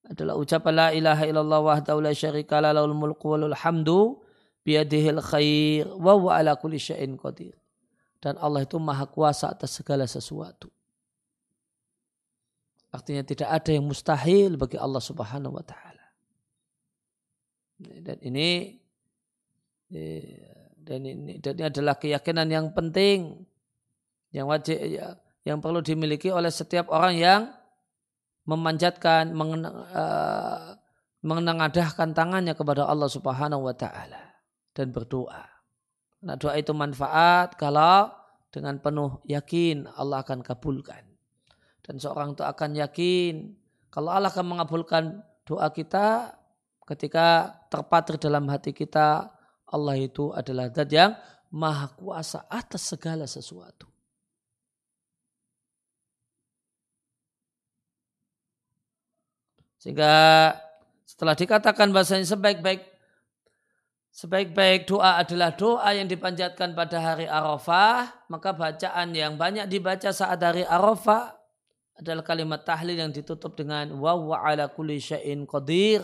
adalah 0.04 0.36
ucapan 0.36 0.72
la 0.74 0.88
ilaha 0.92 1.24
illallah 1.24 1.60
wahdahu 1.64 2.04
la 2.04 2.12
syarika 2.12 2.60
la 2.60 2.76
lahul 2.76 2.92
mulku 2.92 3.32
walul 3.32 3.56
hamdu 3.56 4.20
biyadihil 4.68 5.24
khair 5.24 5.88
wa 5.96 6.12
huwa 6.12 6.36
ala 6.36 6.52
kulli 6.60 6.76
syai'in 6.76 7.16
qadir. 7.16 7.56
Dan 8.20 8.36
Allah 8.36 8.68
itu 8.68 8.76
maha 8.76 9.08
kuasa 9.08 9.48
atas 9.48 9.80
segala 9.80 10.04
sesuatu. 10.04 10.68
Artinya 12.92 13.24
tidak 13.24 13.48
ada 13.48 13.70
yang 13.72 13.88
mustahil 13.88 14.60
bagi 14.60 14.76
Allah 14.76 15.00
Subhanahu 15.00 15.56
wa 15.56 15.64
taala. 15.64 16.04
Dan 17.80 18.20
ini 18.20 18.76
dan 20.84 21.00
ini, 21.00 21.40
dan 21.40 21.52
ini 21.56 21.64
adalah 21.64 21.96
keyakinan 21.96 22.48
yang 22.52 22.66
penting 22.76 23.48
yang 24.34 24.50
wajib 24.50 24.76
ya, 24.76 25.16
yang 25.48 25.64
perlu 25.64 25.80
dimiliki 25.80 26.28
oleh 26.28 26.52
setiap 26.52 26.92
orang 26.92 27.14
yang 27.16 27.40
memanjatkan, 28.44 29.32
uh, 29.32 30.76
menengadahkan 31.24 32.12
tangannya 32.12 32.52
kepada 32.52 32.84
Allah 32.84 33.08
Subhanahu 33.08 33.68
wa 33.68 33.76
taala 33.76 34.27
dan 34.78 34.94
berdoa. 34.94 35.42
Nah, 36.22 36.38
doa 36.38 36.54
itu 36.54 36.70
manfaat 36.70 37.58
kalau 37.58 38.14
dengan 38.54 38.78
penuh 38.78 39.18
yakin 39.26 39.90
Allah 39.98 40.22
akan 40.22 40.46
kabulkan. 40.46 41.02
Dan 41.82 41.98
seorang 41.98 42.38
itu 42.38 42.46
akan 42.46 42.78
yakin 42.78 43.58
kalau 43.90 44.14
Allah 44.14 44.30
akan 44.30 44.54
mengabulkan 44.54 45.18
doa 45.42 45.66
kita 45.74 46.38
ketika 46.86 47.58
terpatri 47.66 48.22
dalam 48.22 48.46
hati 48.46 48.70
kita 48.70 49.34
Allah 49.66 49.98
itu 49.98 50.30
adalah 50.30 50.70
zat 50.70 50.94
yang 50.94 51.18
maha 51.50 51.90
kuasa 51.98 52.46
atas 52.46 52.86
segala 52.86 53.26
sesuatu. 53.26 53.90
Sehingga 59.78 60.12
setelah 61.06 61.38
dikatakan 61.38 61.94
bahasanya 61.94 62.26
sebaik-baik 62.26 62.97
sebaik-baik 64.18 64.90
doa 64.90 65.22
adalah 65.22 65.54
doa 65.54 65.94
yang 65.94 66.10
dipanjatkan 66.10 66.74
pada 66.74 66.98
hari 66.98 67.30
Arafah, 67.30 68.26
maka 68.26 68.50
bacaan 68.50 69.14
yang 69.14 69.38
banyak 69.38 69.70
dibaca 69.70 70.10
saat 70.10 70.42
hari 70.42 70.66
Arafah 70.66 71.38
adalah 71.94 72.26
kalimat 72.26 72.66
tahlil 72.66 72.98
yang 72.98 73.14
ditutup 73.14 73.54
dengan 73.54 73.94
wa 73.94 74.18
wa 74.18 74.42
ala 74.42 74.66
kulli 74.74 74.98
syai'in 74.98 75.46
qadir 75.46 76.02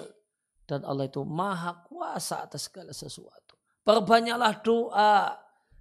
dan 0.63 0.87
Allah 0.87 1.11
itu 1.11 1.27
maha 1.27 1.83
kuasa 1.91 2.47
atas 2.47 2.71
segala 2.71 2.95
sesuatu. 2.95 3.59
Perbanyaklah 3.83 4.63
doa 4.63 5.35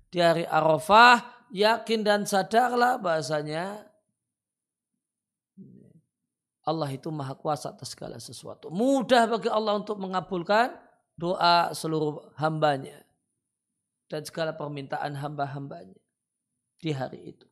di 0.10 0.18
hari 0.18 0.50
Arafah, 0.50 1.46
yakin 1.54 2.02
dan 2.02 2.26
sadarlah 2.26 2.98
bahasanya 2.98 3.94
Allah 6.66 6.90
itu 6.90 7.14
maha 7.14 7.38
kuasa 7.38 7.78
atas 7.78 7.94
segala 7.94 8.18
sesuatu. 8.18 8.74
Mudah 8.74 9.30
bagi 9.30 9.54
Allah 9.54 9.78
untuk 9.78 10.02
mengabulkan 10.02 10.83
doa 11.18 11.72
seluruh 11.74 12.34
hambanya. 12.38 13.02
Dan 14.12 14.22
segala 14.28 14.54
permintaan 14.54 15.18
hamba-hambanya 15.18 15.98
di 16.78 16.92
hari 16.94 17.34
itu. 17.34 17.48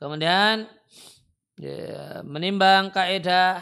Kemudian 0.00 0.64
ya, 1.60 2.24
menimbang 2.24 2.88
kaidah 2.88 3.60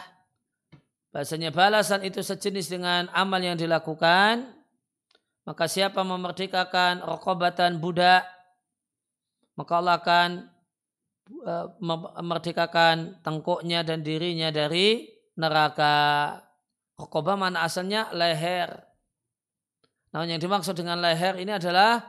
Bahasanya 1.09 1.51
balasan 1.51 2.07
itu 2.07 2.23
sejenis 2.23 2.71
dengan 2.71 3.11
amal 3.11 3.43
yang 3.43 3.59
dilakukan. 3.59 4.55
Maka 5.49 5.65
siapa 5.67 6.07
memerdekakan 6.07 7.03
rokobatan 7.03 7.83
budak, 7.83 8.23
maka 9.59 9.73
Allah 9.83 9.99
akan 9.99 10.31
e, 11.27 11.55
memerdekakan 11.83 13.19
tengkuknya 13.27 13.83
dan 13.83 14.07
dirinya 14.07 14.55
dari 14.55 15.11
neraka. 15.35 16.39
Rokobah 16.95 17.35
mana 17.35 17.67
asalnya 17.67 18.11
leher. 18.15 18.71
Nah 20.15 20.23
yang 20.23 20.39
dimaksud 20.39 20.79
dengan 20.79 21.03
leher 21.03 21.39
ini 21.39 21.55
adalah 21.55 22.03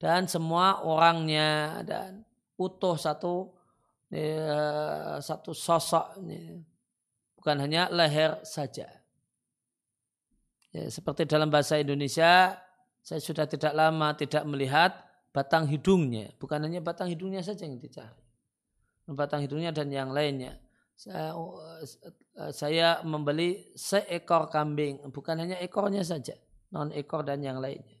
dan 0.00 0.28
semua 0.28 0.84
orangnya 0.84 1.80
dan 1.84 2.24
utuh 2.60 2.96
satu 2.96 3.52
ya, 4.12 5.16
satu 5.22 5.56
sosok 5.56 6.20
bukan 7.40 7.56
hanya 7.60 7.88
leher 7.92 8.40
saja. 8.44 8.88
Ya, 10.74 10.90
seperti 10.90 11.24
dalam 11.24 11.48
bahasa 11.54 11.78
Indonesia, 11.78 12.58
saya 12.98 13.20
sudah 13.22 13.46
tidak 13.46 13.70
lama 13.72 14.10
tidak 14.18 14.42
melihat 14.48 14.90
batang 15.34 15.66
hidungnya. 15.66 16.30
Bukan 16.38 16.62
hanya 16.62 16.78
batang 16.78 17.10
hidungnya 17.10 17.42
saja 17.42 17.66
yang 17.66 17.82
dicari. 17.82 18.22
Batang 19.10 19.42
hidungnya 19.42 19.74
dan 19.74 19.90
yang 19.90 20.14
lainnya. 20.14 20.62
Saya, 20.94 21.34
saya 22.54 23.02
membeli 23.02 23.74
seekor 23.74 24.46
kambing. 24.46 25.02
Bukan 25.10 25.34
hanya 25.42 25.58
ekornya 25.58 26.06
saja. 26.06 26.38
Non 26.70 26.94
ekor 26.94 27.26
dan 27.26 27.42
yang 27.42 27.58
lainnya. 27.58 27.98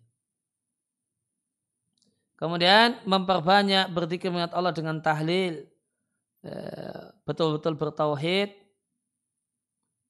Kemudian 2.38 3.02
memperbanyak 3.02 3.90
berzikir 3.90 4.30
mengingat 4.30 4.54
Allah 4.54 4.70
dengan 4.70 5.02
tahlil. 5.02 5.66
Ya, 6.44 7.10
betul-betul 7.26 7.74
bertauhid 7.74 8.64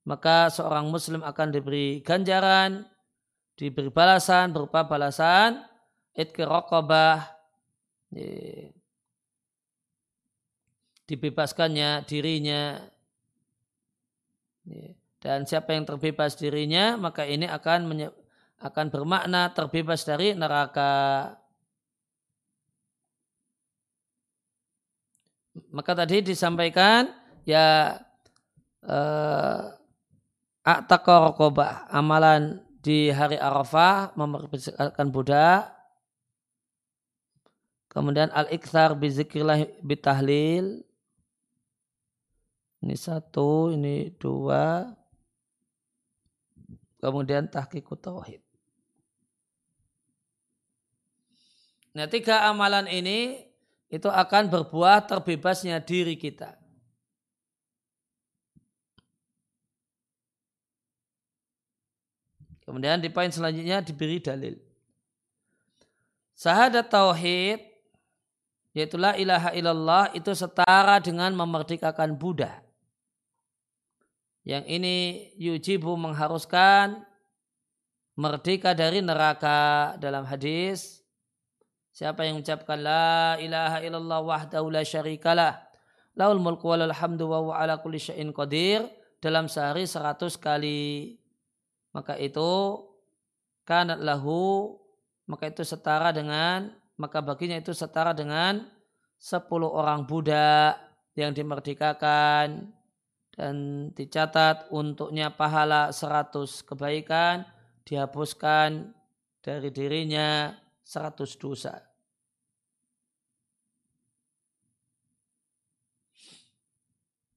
maka 0.04 0.52
seorang 0.52 0.92
muslim 0.92 1.24
akan 1.24 1.48
diberi 1.48 2.04
ganjaran, 2.04 2.84
diberi 3.56 3.88
balasan 3.88 4.52
berupa 4.52 4.84
balasan 4.84 5.64
itki 6.14 6.42
rokobah, 6.46 7.26
dibebaskannya 11.04 12.06
dirinya. 12.08 12.80
Dan 15.20 15.48
siapa 15.48 15.72
yang 15.76 15.84
terbebas 15.88 16.36
dirinya, 16.36 16.96
maka 16.96 17.24
ini 17.24 17.48
akan 17.48 18.08
akan 18.64 18.86
bermakna 18.88 19.52
terbebas 19.52 20.04
dari 20.04 20.32
neraka. 20.32 21.32
Maka 25.70 25.92
tadi 25.94 26.22
disampaikan 26.24 27.08
ya 27.46 27.98
eh, 28.84 29.60
rokobah, 30.64 31.92
amalan 31.92 32.64
di 32.84 33.12
hari 33.12 33.36
Arafah 33.40 34.12
mempersiapkan 34.16 35.08
budak. 35.12 35.73
Kemudian 37.95 38.26
al-ikthar 38.34 38.99
bizikrillah 38.99 39.70
bitahlil. 39.78 40.82
Ini 42.82 42.97
satu, 42.99 43.70
ini 43.70 44.11
dua. 44.18 44.90
Kemudian 46.99 47.47
tahqiqut 47.47 48.03
tauhid. 48.03 48.42
Nah 51.95 52.11
tiga 52.11 52.51
amalan 52.51 52.90
ini 52.90 53.47
itu 53.86 54.11
akan 54.11 54.51
berbuah 54.51 55.07
terbebasnya 55.07 55.78
diri 55.78 56.18
kita. 56.18 56.59
Kemudian 62.66 62.99
di 62.99 63.07
poin 63.07 63.30
selanjutnya 63.30 63.84
diberi 63.84 64.18
dalil. 64.18 64.59
Sahadat 66.34 66.90
tauhid 66.90 67.73
yaitu 68.74 68.98
la 68.98 69.14
ilaha 69.14 69.54
illallah 69.54 70.10
itu 70.12 70.34
setara 70.34 70.98
dengan 70.98 71.30
memerdekakan 71.32 72.18
Buddha. 72.18 72.60
Yang 74.44 74.64
ini 74.68 74.96
yujibu 75.40 75.94
mengharuskan 75.96 77.00
merdeka 78.18 78.76
dari 78.76 79.00
neraka 79.00 79.94
dalam 79.96 80.26
hadis. 80.28 81.00
Siapa 81.94 82.26
yang 82.26 82.42
mengucapkan 82.42 82.76
la 82.82 83.38
ilaha 83.38 83.78
illallah 83.80 84.20
wahdahu 84.20 84.68
la 84.68 84.82
syarikalah. 84.82 85.64
Laul 86.18 86.42
mulku 86.42 86.68
walal 86.68 86.92
hamdu 86.92 87.30
wa 87.30 87.54
ala 87.54 87.78
kulli 87.78 88.02
syai'in 88.02 88.34
qadir 88.34 88.86
dalam 89.24 89.48
sehari 89.48 89.88
seratus 89.88 90.36
kali 90.36 91.16
maka 91.96 92.20
itu 92.20 92.82
kanat 93.64 93.98
lahu 93.98 94.76
maka 95.24 95.48
itu 95.48 95.64
setara 95.64 96.12
dengan 96.12 96.70
maka 96.97 97.18
baginya 97.20 97.59
itu 97.59 97.72
setara 97.74 98.14
dengan 98.14 98.66
sepuluh 99.18 99.70
orang 99.70 100.07
budak 100.07 100.78
yang 101.14 101.30
dimerdekakan 101.34 102.70
dan 103.34 103.55
dicatat 103.95 104.70
untuknya 104.70 105.30
pahala 105.34 105.90
seratus 105.90 106.62
kebaikan 106.62 107.42
dihapuskan 107.82 108.95
dari 109.42 109.68
dirinya 109.74 110.55
seratus 110.82 111.34
dosa. 111.36 111.82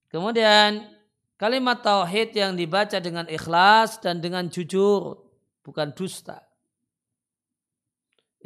Kemudian 0.08 0.97
Kalimat 1.38 1.86
tauhid 1.86 2.34
yang 2.34 2.58
dibaca 2.58 2.97
dengan 2.97 3.30
ikhlas 3.30 4.01
dan 4.01 4.18
dengan 4.18 4.49
jujur, 4.49 5.22
bukan 5.62 5.93
dusta. 5.93 6.47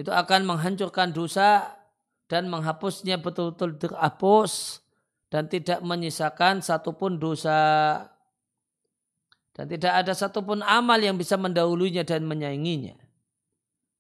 Itu 0.02 0.10
akan 0.10 0.50
menghancurkan 0.50 1.14
dosa 1.14 1.78
dan 2.26 2.50
menghapusnya 2.50 3.22
betul-betul 3.22 3.78
terhapus 3.78 4.82
dan 5.30 5.46
tidak 5.46 5.78
menyisakan 5.86 6.66
satupun 6.66 7.22
dosa. 7.22 8.02
Dan 9.54 9.70
tidak 9.70 9.94
ada 10.02 10.18
satupun 10.18 10.66
amal 10.66 10.98
yang 10.98 11.22
bisa 11.22 11.38
mendahulunya 11.38 12.02
dan 12.02 12.26
menyainginya. 12.26 12.98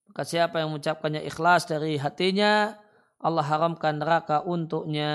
Maka 0.09 0.25
siapa 0.25 0.57
yang 0.57 0.73
mengucapkannya 0.73 1.21
ikhlas 1.21 1.69
dari 1.69 2.01
hatinya, 2.01 2.73
Allah 3.21 3.45
haramkan 3.45 4.01
neraka 4.01 4.41
untuknya. 4.41 5.13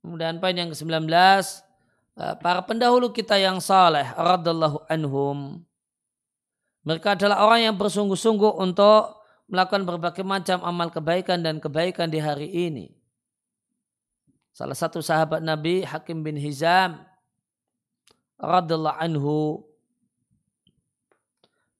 Kemudian 0.00 0.40
poin 0.40 0.56
yang 0.56 0.72
ke-19, 0.72 1.04
eh, 1.12 1.40
para 2.14 2.62
pendahulu 2.62 3.10
kita 3.10 3.34
yang 3.38 3.58
saleh 3.58 4.06
radallahu 4.14 4.82
anhum. 4.86 5.62
Mereka 6.84 7.16
adalah 7.18 7.42
orang 7.42 7.72
yang 7.72 7.76
bersungguh-sungguh 7.76 8.60
untuk 8.60 9.18
melakukan 9.48 9.84
berbagai 9.88 10.24
macam 10.24 10.60
amal 10.62 10.88
kebaikan 10.92 11.40
dan 11.40 11.58
kebaikan 11.58 12.08
di 12.12 12.20
hari 12.20 12.48
ini. 12.48 12.92
Salah 14.54 14.78
satu 14.78 15.02
sahabat 15.02 15.42
Nabi 15.42 15.82
Hakim 15.82 16.22
bin 16.22 16.38
Hizam 16.38 17.02
radallahu 18.38 18.98
anhu 19.00 19.40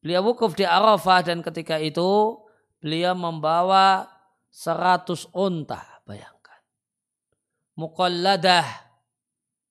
Beliau 0.05 0.21
wukuf 0.21 0.53
di 0.53 0.69
Arafah 0.69 1.25
dan 1.25 1.41
ketika 1.41 1.81
itu 1.81 2.37
beliau 2.77 3.17
membawa 3.17 4.05
seratus 4.53 5.25
unta. 5.33 5.81
Bayang 6.05 6.35
muqalladah 7.75 8.65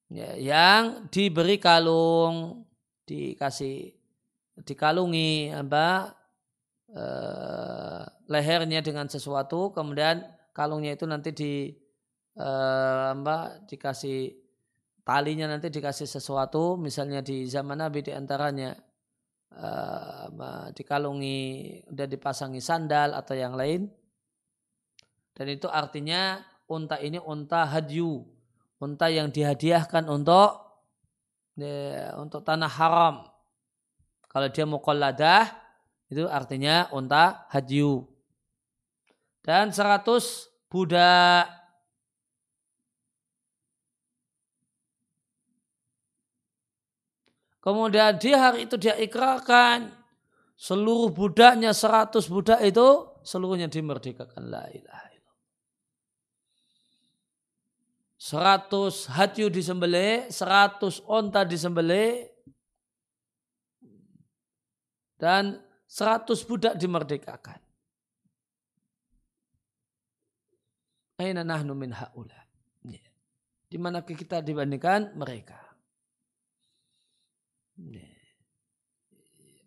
ya, 0.10 0.36
yang 0.36 1.08
diberi 1.08 1.60
kalung 1.60 2.66
dikasih 3.04 3.91
dikalungi 4.64 5.51
apa 5.51 6.16
eh, 6.91 8.01
lehernya 8.32 8.80
dengan 8.80 9.12
sesuatu 9.12 9.76
kemudian 9.76 10.24
kalungnya 10.56 10.95
itu 10.95 11.06
nanti 11.10 11.30
di 11.36 11.54
eh, 12.38 13.08
apa 13.12 13.64
dikasih 13.68 14.43
talinya 15.04 15.51
nanti 15.51 15.68
dikasih 15.68 16.08
sesuatu 16.08 16.80
misalnya 16.80 17.20
di 17.20 17.43
zaman 17.49 17.84
Nabi 17.84 17.99
di 18.08 18.12
antaranya 18.16 18.72
eh, 19.51 20.26
dikalungi 20.74 21.41
dan 21.91 22.08
dipasangi 22.08 22.62
sandal 22.64 23.14
atau 23.14 23.36
yang 23.36 23.54
lain. 23.54 23.91
Dan 25.34 25.49
itu 25.49 25.66
artinya 25.66 26.38
unta 26.70 27.01
ini 27.01 27.18
unta 27.18 27.66
hadyu, 27.66 28.22
unta 28.84 29.07
yang 29.07 29.31
dihadiahkan 29.31 30.11
untuk 30.11 30.59
ya, 31.55 32.19
untuk 32.19 32.43
tanah 32.43 32.67
haram. 32.67 33.15
Kalau 34.27 34.47
dia 34.51 34.67
muqalladah 34.67 35.47
itu 36.11 36.27
artinya 36.27 36.91
unta 36.91 37.47
hadyu. 37.47 38.03
Dan 39.43 39.71
100 39.71 40.03
budak 40.67 41.47
Kemudian 47.63 48.19
di 48.19 48.36
hari 48.36 48.67
itu 48.67 48.75
dia 48.75 48.91
ikrarkan 48.99 49.88
seluruh 50.59 51.15
budaknya 51.15 51.71
100 51.71 52.11
budak 52.27 52.59
itu 52.59 53.07
seluruhnya 53.23 53.71
dimerdekakan 53.71 54.51
la 54.51 54.67
ilaha 54.67 55.12
100 58.24 59.11
hadyu 59.11 59.51
disembelih, 59.51 60.32
100 60.32 61.03
onta 61.11 61.43
disembelih, 61.43 62.32
dan 65.19 65.59
100 65.91 66.47
budak 66.47 66.80
dimerdekakan. 66.80 67.59
Aina 71.19 71.43
nahnu 71.43 71.76
min 71.76 71.91
haula. 71.91 72.47
Ya. 72.88 73.03
Di 73.67 73.76
mana 73.76 73.99
kita 73.99 74.39
dibandingkan 74.39 75.19
mereka. 75.19 75.59
Ya. 77.76 78.07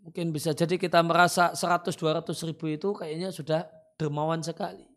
Mungkin 0.00 0.32
bisa 0.32 0.57
jadi 0.57 0.80
kita 0.80 1.04
merasa 1.04 1.52
100-200 1.52 2.32
ribu 2.48 2.72
itu 2.72 2.96
kayaknya 2.96 3.28
sudah 3.28 3.68
dermawan 4.00 4.40
sekali. 4.40 4.88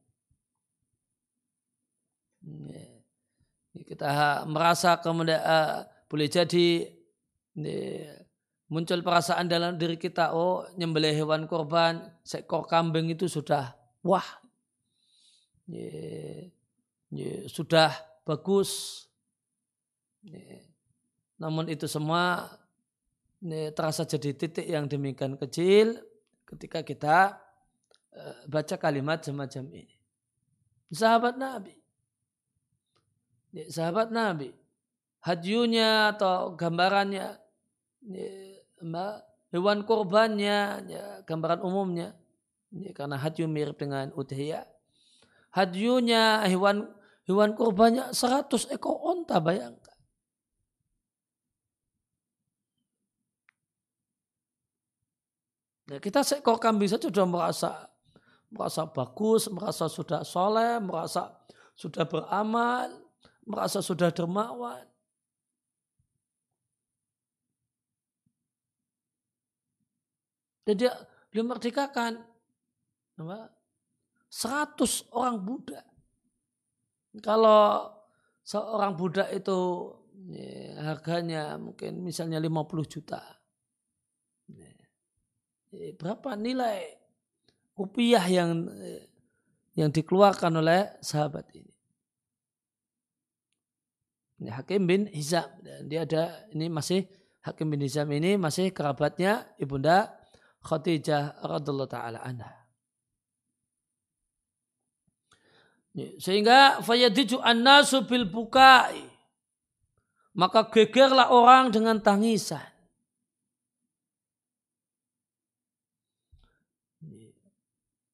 Ya. 2.47 2.98
Kita 3.69 4.43
merasa 4.49 4.97
kemudian 4.97 5.39
uh, 5.39 5.85
boleh 6.09 6.27
jadi 6.27 6.89
muncul 8.69 9.01
perasaan 9.01 9.49
dalam 9.49 9.75
diri 9.75 9.97
kita, 9.97 10.31
oh 10.33 10.65
nyembelih 10.77 11.13
hewan 11.13 11.49
korban, 11.49 12.01
seekor 12.21 12.69
kambing 12.69 13.09
itu 13.09 13.25
sudah 13.25 13.73
wah 14.05 14.25
ya, 15.65 16.49
ya, 17.13 17.33
sudah 17.49 17.93
bagus. 18.25 19.05
Ya. 20.25 20.65
Namun 21.39 21.71
itu 21.71 21.87
semua 21.87 22.51
ya, 23.41 23.71
terasa 23.73 24.05
jadi 24.05 24.35
titik 24.35 24.67
yang 24.67 24.85
demikian 24.85 25.39
kecil 25.39 25.97
ketika 26.45 26.83
kita 26.83 27.17
uh, 28.13 28.37
baca 28.45 28.75
kalimat 28.75 29.23
semacam 29.23 29.65
ini. 29.71 29.95
Sahabat 30.89 31.37
Nabi. 31.37 31.78
Sahabat 33.69 34.13
Nabi. 34.13 34.53
Hajunya 35.19 36.15
atau 36.15 36.55
gambarannya 36.55 37.35
ya, 38.07 38.31
hewan 39.51 39.83
korbannya, 39.83 40.59
ya, 40.87 41.05
gambaran 41.27 41.59
umumnya. 41.59 42.15
Ya, 42.69 42.93
karena 42.93 43.17
haju 43.17 43.43
mirip 43.49 43.81
dengan 43.81 44.13
udhiyah 44.13 44.63
hadyunya 45.49 46.45
hewan 46.45 46.85
hewan 47.25 47.57
kurbannya 47.57 48.13
100 48.13 48.69
ekor 48.73 48.97
onta 49.01 49.41
bayangkan. 49.41 49.97
Ya, 55.89 55.97
kita 55.97 56.21
seekor 56.21 56.61
kambing 56.61 56.85
saja 56.85 57.09
sudah 57.09 57.25
merasa 57.25 57.89
merasa 58.53 58.85
bagus, 58.85 59.49
merasa 59.49 59.89
sudah 59.89 60.21
soleh, 60.21 60.77
merasa 60.77 61.33
sudah 61.73 62.05
beramal, 62.05 62.93
merasa 63.47 63.79
sudah 63.79 64.11
dermawan. 64.11 64.89
Jadi 70.69 70.85
dia 71.33 71.43
merdekakan? 71.43 72.21
100 73.17 75.09
orang 75.17 75.41
budak. 75.41 75.85
Kalau 77.25 77.89
seorang 78.45 78.93
budak 78.93 79.33
itu 79.33 79.57
ya, 80.29 80.77
harganya 80.93 81.57
mungkin 81.57 82.05
misalnya 82.05 82.37
50 82.37 82.85
juta. 82.85 83.21
Ya, 84.45 84.69
ya, 85.73 85.89
berapa 85.97 86.37
nilai 86.37 87.01
rupiah 87.73 88.23
yang 88.29 88.69
yang 89.73 89.89
dikeluarkan 89.89 90.53
oleh 90.61 90.93
sahabat 91.01 91.49
ini? 91.57 91.78
Ini 94.39 94.49
Hakim 94.55 94.87
bin 94.87 95.11
Hizam 95.11 95.47
dia 95.85 96.07
ada 96.07 96.47
ini 96.55 96.71
masih 96.71 97.03
Hakim 97.43 97.67
bin 97.67 97.83
Hizam 97.83 98.07
ini 98.15 98.39
masih 98.39 98.71
kerabatnya 98.71 99.43
ibunda 99.59 100.15
Khadijah 100.63 101.43
radhiallahu 101.43 101.91
taala 101.91 102.19
anha. 102.23 102.59
Sehingga 106.19 106.79
fayadiju 106.85 107.41
annasu 107.43 108.07
bil 108.07 108.29
bukai. 108.29 109.03
Maka 110.37 110.71
gegerlah 110.71 111.33
orang 111.33 111.73
dengan 111.73 111.99
tangisan. 111.99 112.63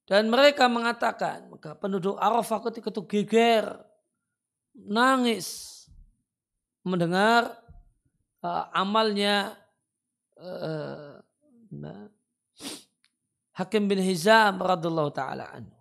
Dan 0.06 0.30
mereka 0.30 0.70
mengatakan, 0.70 1.50
maka 1.50 1.74
penduduk 1.74 2.14
Arafah 2.22 2.62
ketika 2.70 2.94
itu 2.94 3.02
geger, 3.10 3.74
nangis, 4.78 5.75
mendengar 6.86 7.50
uh, 8.46 8.70
amalnya 8.72 9.58
uh, 10.38 11.18
Hakim 13.56 13.90
bin 13.90 14.00
Hizam 14.00 14.62
radhiallahu 14.62 15.12
taala 15.12 15.50
anhu. 15.52 15.76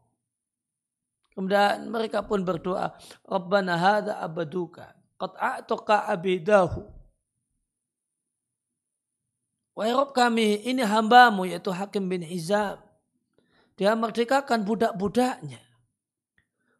Kemudian 1.34 1.90
mereka 1.90 2.22
pun 2.22 2.46
berdoa, 2.46 2.94
Rabbana 3.26 3.74
hadha 3.74 4.22
abaduka, 4.22 4.94
qad 5.18 5.34
a'tuqa 5.34 6.06
abidahu. 6.06 6.86
Wahai 9.74 9.90
Rabb 9.90 10.14
kami, 10.14 10.62
ini 10.62 10.86
hambamu 10.86 11.50
yaitu 11.50 11.74
Hakim 11.74 12.06
bin 12.06 12.22
Hizam. 12.22 12.78
Dia 13.74 13.98
merdekakan 13.98 14.62
budak-budaknya. 14.62 15.58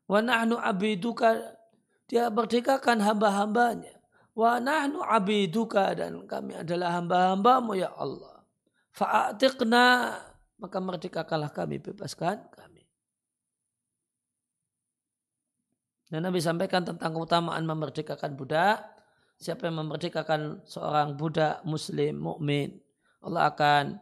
Wa 0.07 0.23
nahnu 0.23 0.55
abiduka, 0.63 1.59
dia 2.07 2.31
merdekakan 2.31 3.03
hamba-hambanya. 3.03 3.94
Wa 4.35 4.59
nahnu 4.59 4.99
abiduka 4.99 5.95
dan 5.95 6.27
kami 6.27 6.59
adalah 6.59 6.99
hamba-hambamu 6.99 7.79
ya 7.79 7.95
Allah. 7.95 8.43
Fa'atiqna, 8.95 9.87
maka 10.59 10.79
merdekakanlah 10.79 11.51
kami, 11.55 11.79
bebaskan 11.83 12.47
kami. 12.51 12.87
Dan 16.11 16.27
Nabi 16.27 16.39
sampaikan 16.39 16.87
tentang 16.87 17.11
keutamaan 17.15 17.67
memerdekakan 17.67 18.39
budak. 18.39 18.83
Siapa 19.35 19.67
yang 19.67 19.83
memerdekakan 19.83 20.63
seorang 20.63 21.19
budak 21.19 21.67
muslim, 21.67 22.23
mukmin, 22.23 22.79
Allah 23.19 23.51
akan 23.51 23.99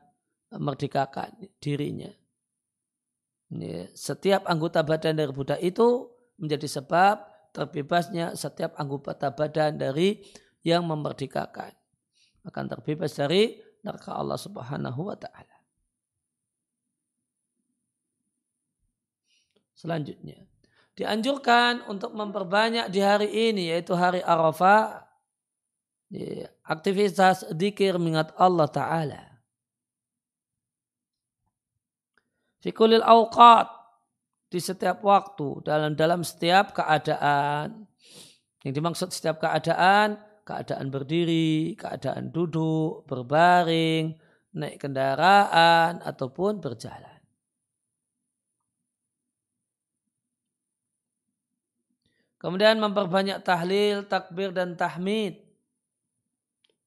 memerdekakan 0.53 1.41
dirinya. 1.57 2.13
Setiap 3.97 4.45
anggota 4.45 4.85
badan 4.85 5.17
dari 5.17 5.33
budak 5.33 5.57
itu 5.65 6.13
menjadi 6.37 6.69
sebab 6.69 7.32
terbebasnya 7.53 8.35
setiap 8.35 8.75
anggota 8.81 9.31
badan 9.31 9.77
dari 9.77 10.25
yang 10.65 10.89
memerdekakan. 10.89 11.73
Akan 12.43 12.67
terbebas 12.67 13.15
dari 13.15 13.61
neraka 13.87 14.19
Allah 14.19 14.41
subhanahu 14.41 15.13
wa 15.13 15.17
ta'ala. 15.17 15.57
Selanjutnya 19.77 20.53
dianjurkan 20.93 21.89
untuk 21.89 22.13
memperbanyak 22.13 22.93
di 22.93 23.01
hari 23.01 23.29
ini 23.51 23.73
yaitu 23.73 23.97
hari 23.97 24.21
Arafah 24.21 25.09
aktivitas 26.69 27.49
dikir 27.57 27.97
mengingat 27.97 28.37
Allah 28.37 28.69
Ta'ala. 28.69 29.23
Fikulil 32.63 33.03
awqat 33.03 33.67
di 34.53 34.61
setiap 34.61 35.01
waktu 35.01 35.65
dalam 35.65 35.97
dalam 35.97 36.21
setiap 36.21 36.77
keadaan. 36.77 37.89
Yang 38.61 38.75
dimaksud 38.77 39.09
setiap 39.11 39.41
keadaan, 39.41 40.21
keadaan 40.45 40.93
berdiri, 40.93 41.73
keadaan 41.75 42.29
duduk, 42.29 43.09
berbaring, 43.09 44.13
naik 44.53 44.77
kendaraan 44.77 46.05
ataupun 46.05 46.61
berjalan. 46.61 47.19
Kemudian 52.37 52.77
memperbanyak 52.77 53.41
tahlil, 53.47 54.05
takbir 54.05 54.53
dan 54.53 54.77
tahmid. 54.77 55.41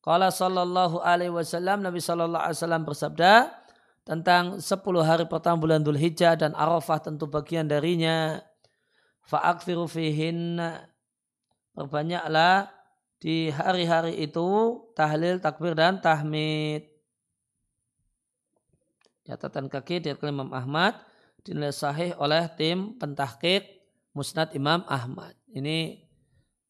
Qala 0.06 0.30
sallallahu 0.30 1.02
alaihi 1.02 1.34
wasallam 1.34 1.82
Nabi 1.82 1.98
sallallahu 1.98 2.44
alaihi 2.44 2.60
wasallam 2.62 2.84
bersabda 2.86 3.65
tentang 4.06 4.62
10 4.62 4.70
hari 5.02 5.26
pertama 5.26 5.58
bulan 5.58 5.82
Dhul 5.82 5.98
Hijjah 5.98 6.38
dan 6.38 6.54
Arafah 6.54 7.02
tentu 7.02 7.26
bagian 7.26 7.66
darinya. 7.66 8.38
Fa'akthiru 9.26 9.90
fihin 9.90 10.62
perbanyaklah 11.74 12.70
di 13.18 13.50
hari-hari 13.50 14.22
itu 14.22 14.46
tahlil, 14.94 15.42
takbir 15.42 15.74
dan 15.74 15.98
tahmid. 15.98 16.86
Catatan 19.26 19.66
kaki 19.66 20.06
dari 20.06 20.18
Imam 20.30 20.54
Ahmad 20.54 21.02
dinilai 21.42 21.74
sahih 21.74 22.14
oleh 22.22 22.46
tim 22.54 22.94
pentahkik 23.02 23.66
Musnad 24.14 24.54
Imam 24.54 24.86
Ahmad. 24.86 25.34
Ini 25.50 26.06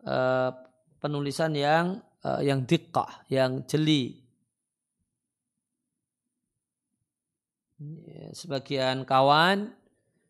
uh, 0.08 0.56
penulisan 1.04 1.52
yang 1.52 2.00
uh, 2.24 2.40
yang 2.40 2.64
dikkah, 2.64 3.28
yang 3.28 3.68
jeli. 3.68 4.25
Sebagian 8.32 9.04
kawan, 9.04 9.72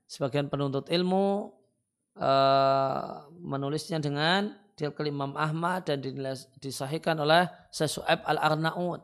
sebagian 0.09 0.49
penuntut 0.49 0.89
ilmu 0.89 1.53
uh, 2.17 3.29
menulisnya 3.37 4.01
dengan 4.01 4.49
dia 4.75 4.91
Imam 4.91 5.37
Ahmad 5.39 5.87
dan 5.87 6.01
disahihkan 6.59 7.15
oleh 7.21 7.47
Syekh 7.71 8.01
Al-Arnaud. 8.03 8.99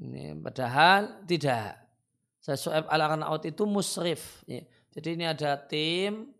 Ini 0.00 0.38
padahal 0.38 1.26
tidak. 1.26 1.76
Syekh 2.40 2.70
Al-Arnaud 2.88 3.42
itu 3.44 3.66
musrif. 3.66 4.46
Ya. 4.46 4.62
Jadi 4.94 5.18
ini 5.18 5.24
ada 5.28 5.58
tim 5.60 6.30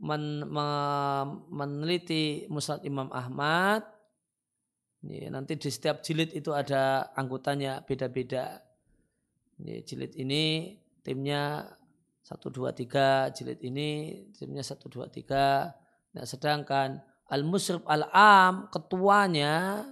men, 0.00 0.44
men, 0.44 1.26
meneliti 1.48 2.44
Musnad 2.52 2.84
Imam 2.84 3.08
Ahmad. 3.08 3.86
Ya, 5.04 5.28
nanti 5.28 5.60
di 5.60 5.68
setiap 5.68 6.00
jilid 6.00 6.32
itu 6.32 6.52
ada 6.52 7.12
anggotanya 7.12 7.84
beda-beda. 7.84 8.63
Jilid 9.60 10.18
ini 10.18 10.76
timnya 11.04 11.68
satu 12.24 12.50
dua 12.50 12.74
tiga. 12.74 13.30
Jilid 13.30 13.60
ini 13.62 14.22
timnya 14.34 14.62
satu 14.66 14.90
dua 14.90 15.06
tiga. 15.06 15.74
Nah 16.14 16.24
sedangkan 16.26 17.02
al 17.30 17.42
musrif 17.46 17.82
al 17.86 18.06
am 18.12 18.68
ketuanya 18.70 19.84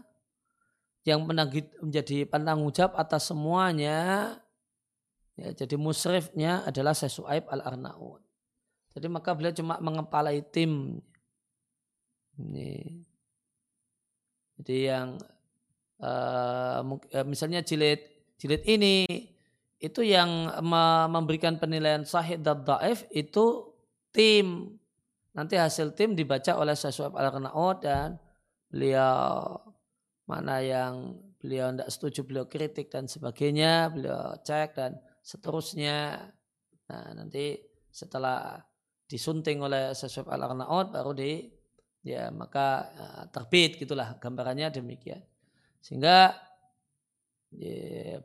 yang 1.02 1.26
menjadi 1.26 2.30
penanggung 2.30 2.70
jawab 2.70 2.94
atas 2.94 3.26
semuanya 3.26 4.38
ya, 5.34 5.50
jadi 5.50 5.74
musrifnya 5.74 6.62
adalah 6.62 6.94
Syekh 6.94 7.26
al 7.26 7.58
Arnaud 7.58 8.22
jadi 8.92 9.06
maka 9.08 9.32
beliau 9.32 9.56
cuma 9.56 9.80
mengepalai 9.80 10.44
tim. 10.44 11.00
Ini. 12.36 13.04
Jadi 14.60 14.76
yang 14.88 15.16
uh, 16.00 16.80
misalnya 17.24 17.64
jilid 17.64 18.00
jilid 18.36 18.62
ini 18.68 19.04
itu 19.82 20.06
yang 20.06 20.46
memberikan 21.10 21.58
penilaian 21.58 22.06
sahih 22.06 22.38
dan 22.38 22.62
daif 22.62 23.02
itu 23.10 23.74
tim. 24.14 24.78
Nanti 25.34 25.58
hasil 25.58 25.98
tim 25.98 26.14
dibaca 26.14 26.54
oleh 26.54 26.78
Syekh 26.78 27.02
Al-Qanaud 27.02 27.82
dan 27.82 28.14
beliau 28.70 29.58
mana 30.30 30.62
yang 30.62 31.18
beliau 31.42 31.74
tidak 31.74 31.90
setuju, 31.90 32.20
beliau 32.22 32.46
kritik 32.46 32.94
dan 32.94 33.10
sebagainya, 33.10 33.90
beliau 33.90 34.38
cek 34.38 34.78
dan 34.78 35.02
seterusnya. 35.18 36.30
Nah, 36.86 37.18
nanti 37.18 37.58
setelah 37.90 38.62
disunting 39.10 39.66
oleh 39.66 39.90
Syekh 39.98 40.30
Al-Qanaud 40.30 40.94
baru 40.94 41.10
di 41.10 41.42
ya 42.06 42.30
maka 42.30 42.86
uh, 42.94 43.24
terbit 43.34 43.82
gitulah 43.82 44.14
gambarannya 44.22 44.70
demikian. 44.70 45.26
Sehingga 45.82 46.38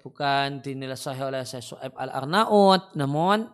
bukan 0.02 0.64
dinilai 0.64 0.96
sahih 0.96 1.28
oleh 1.28 1.44
Syekh 1.44 1.76
Su'aib 1.76 1.94
Al-Arnaud 1.94 2.96
namun 2.96 3.46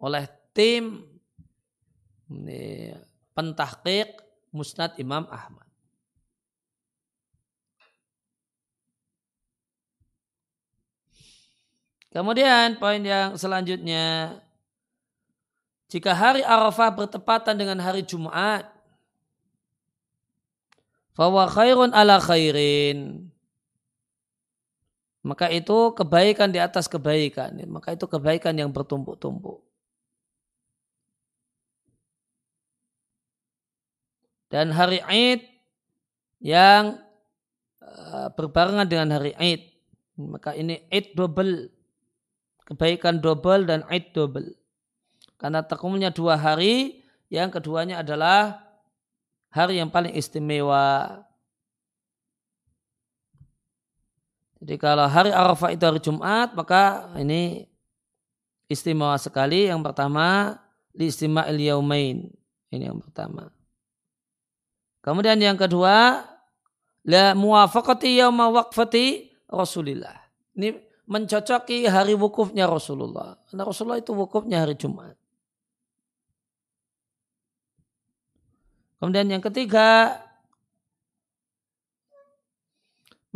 oleh 0.00 0.24
tim 0.56 1.04
ya, 2.28 2.96
pentahqiq 3.36 4.16
Musnad 4.56 4.96
Imam 4.96 5.28
Ahmad. 5.28 5.68
Kemudian 12.16 12.80
poin 12.80 13.04
yang 13.04 13.36
selanjutnya 13.36 14.40
jika 15.92 16.16
hari 16.16 16.40
Arafah 16.40 16.88
bertepatan 16.96 17.60
dengan 17.60 17.76
hari 17.76 18.00
Jumat, 18.00 18.64
fawa 21.12 21.44
khairun 21.44 21.92
ala 21.92 22.16
khairin 22.16 23.25
maka 25.26 25.50
itu 25.50 25.90
kebaikan 25.98 26.54
di 26.54 26.62
atas 26.62 26.86
kebaikan. 26.86 27.58
Maka 27.66 27.98
itu 27.98 28.06
kebaikan 28.06 28.54
yang 28.54 28.70
bertumpuk-tumpuk. 28.70 29.58
Dan 34.46 34.70
hari 34.70 35.02
Id 35.02 35.42
yang 36.38 37.02
eh, 37.82 38.28
berbarengan 38.38 38.86
dengan 38.86 39.18
hari 39.18 39.34
Id. 39.34 39.74
Maka 40.14 40.54
ini 40.54 40.86
Id 40.94 41.18
double. 41.18 41.74
Kebaikan 42.62 43.18
double 43.18 43.66
dan 43.66 43.82
Id 43.90 44.14
double. 44.14 44.54
Karena 45.42 45.66
terkumpulnya 45.66 46.14
dua 46.14 46.38
hari, 46.38 47.02
yang 47.26 47.50
keduanya 47.50 48.06
adalah 48.06 48.62
hari 49.50 49.82
yang 49.82 49.90
paling 49.90 50.14
istimewa 50.14 51.18
Jadi 54.66 54.82
kalau 54.82 55.06
hari 55.06 55.30
Arafah 55.30 55.70
itu 55.70 55.86
hari 55.86 56.02
Jumat, 56.02 56.50
maka 56.58 57.06
ini 57.22 57.70
istimewa 58.66 59.14
sekali. 59.14 59.70
Yang 59.70 59.86
pertama, 59.86 60.58
di 60.90 61.06
il 61.06 61.58
yaumain. 61.70 62.26
Ini 62.74 62.90
yang 62.90 62.98
pertama. 62.98 63.46
Kemudian 65.06 65.38
yang 65.38 65.54
kedua, 65.54 66.26
la 67.06 67.38
muwafaqati 67.38 68.18
yauma 68.18 68.50
waqfati 68.50 69.30
Rasulillah. 69.46 70.18
Ini 70.58 70.74
mencocoki 71.06 71.86
hari 71.86 72.18
wukufnya 72.18 72.66
Rasulullah. 72.66 73.38
Karena 73.46 73.62
Rasulullah 73.62 74.02
itu 74.02 74.10
wukufnya 74.18 74.66
hari 74.66 74.74
Jumat. 74.74 75.14
Kemudian 78.98 79.30
yang 79.30 79.46
ketiga, 79.46 80.18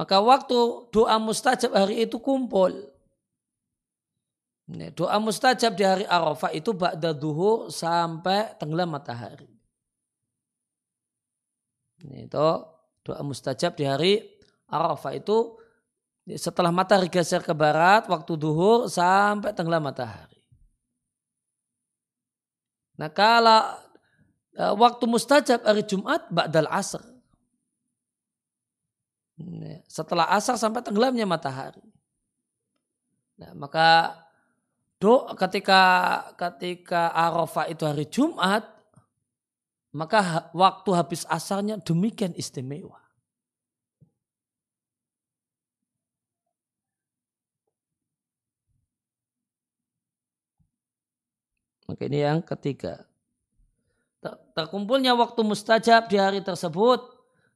Maka 0.01 0.17
waktu 0.17 0.89
doa 0.89 1.21
mustajab 1.21 1.77
hari 1.77 2.09
itu 2.09 2.17
kumpul. 2.17 2.73
Doa 4.97 5.21
mustajab 5.21 5.77
di 5.77 5.85
hari 5.85 6.09
Arafah 6.09 6.57
itu 6.57 6.73
ba'da 6.73 7.13
duhur 7.13 7.69
sampai 7.69 8.57
tenggelam 8.57 8.97
matahari. 8.97 9.53
Itu 12.01 12.65
doa 13.05 13.21
mustajab 13.21 13.77
di 13.77 13.85
hari 13.85 14.25
Arafah 14.73 15.21
itu 15.21 15.61
setelah 16.33 16.73
matahari 16.73 17.13
geser 17.13 17.45
ke 17.45 17.53
barat 17.53 18.09
waktu 18.09 18.41
duhur 18.41 18.89
sampai 18.89 19.53
tenggelam 19.53 19.85
matahari. 19.85 20.41
Nah 22.97 23.13
kalau 23.13 23.69
eh, 24.57 24.73
waktu 24.81 25.05
mustajab 25.05 25.61
hari 25.61 25.85
Jumat 25.85 26.25
ba'dal 26.33 26.73
asr 26.73 27.20
setelah 29.89 30.29
asar 30.31 30.61
sampai 30.61 30.85
tenggelamnya 30.85 31.25
matahari. 31.25 31.83
Nah, 33.41 33.57
maka 33.57 34.21
do 35.01 35.25
ketika 35.33 35.81
ketika 36.37 37.09
Arafah 37.17 37.73
itu 37.73 37.89
hari 37.89 38.05
Jumat, 38.05 38.69
maka 39.97 40.53
waktu 40.53 40.91
habis 40.93 41.25
asarnya 41.25 41.81
demikian 41.81 42.37
istimewa. 42.37 43.01
Maka 51.89 52.07
ini 52.07 52.23
yang 52.23 52.39
ketiga. 52.45 53.09
Terkumpulnya 54.55 55.17
waktu 55.17 55.41
mustajab 55.43 56.07
di 56.13 56.21
hari 56.21 56.45
tersebut, 56.45 57.03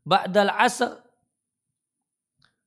Ba'dal 0.02 0.50
asr 0.50 1.03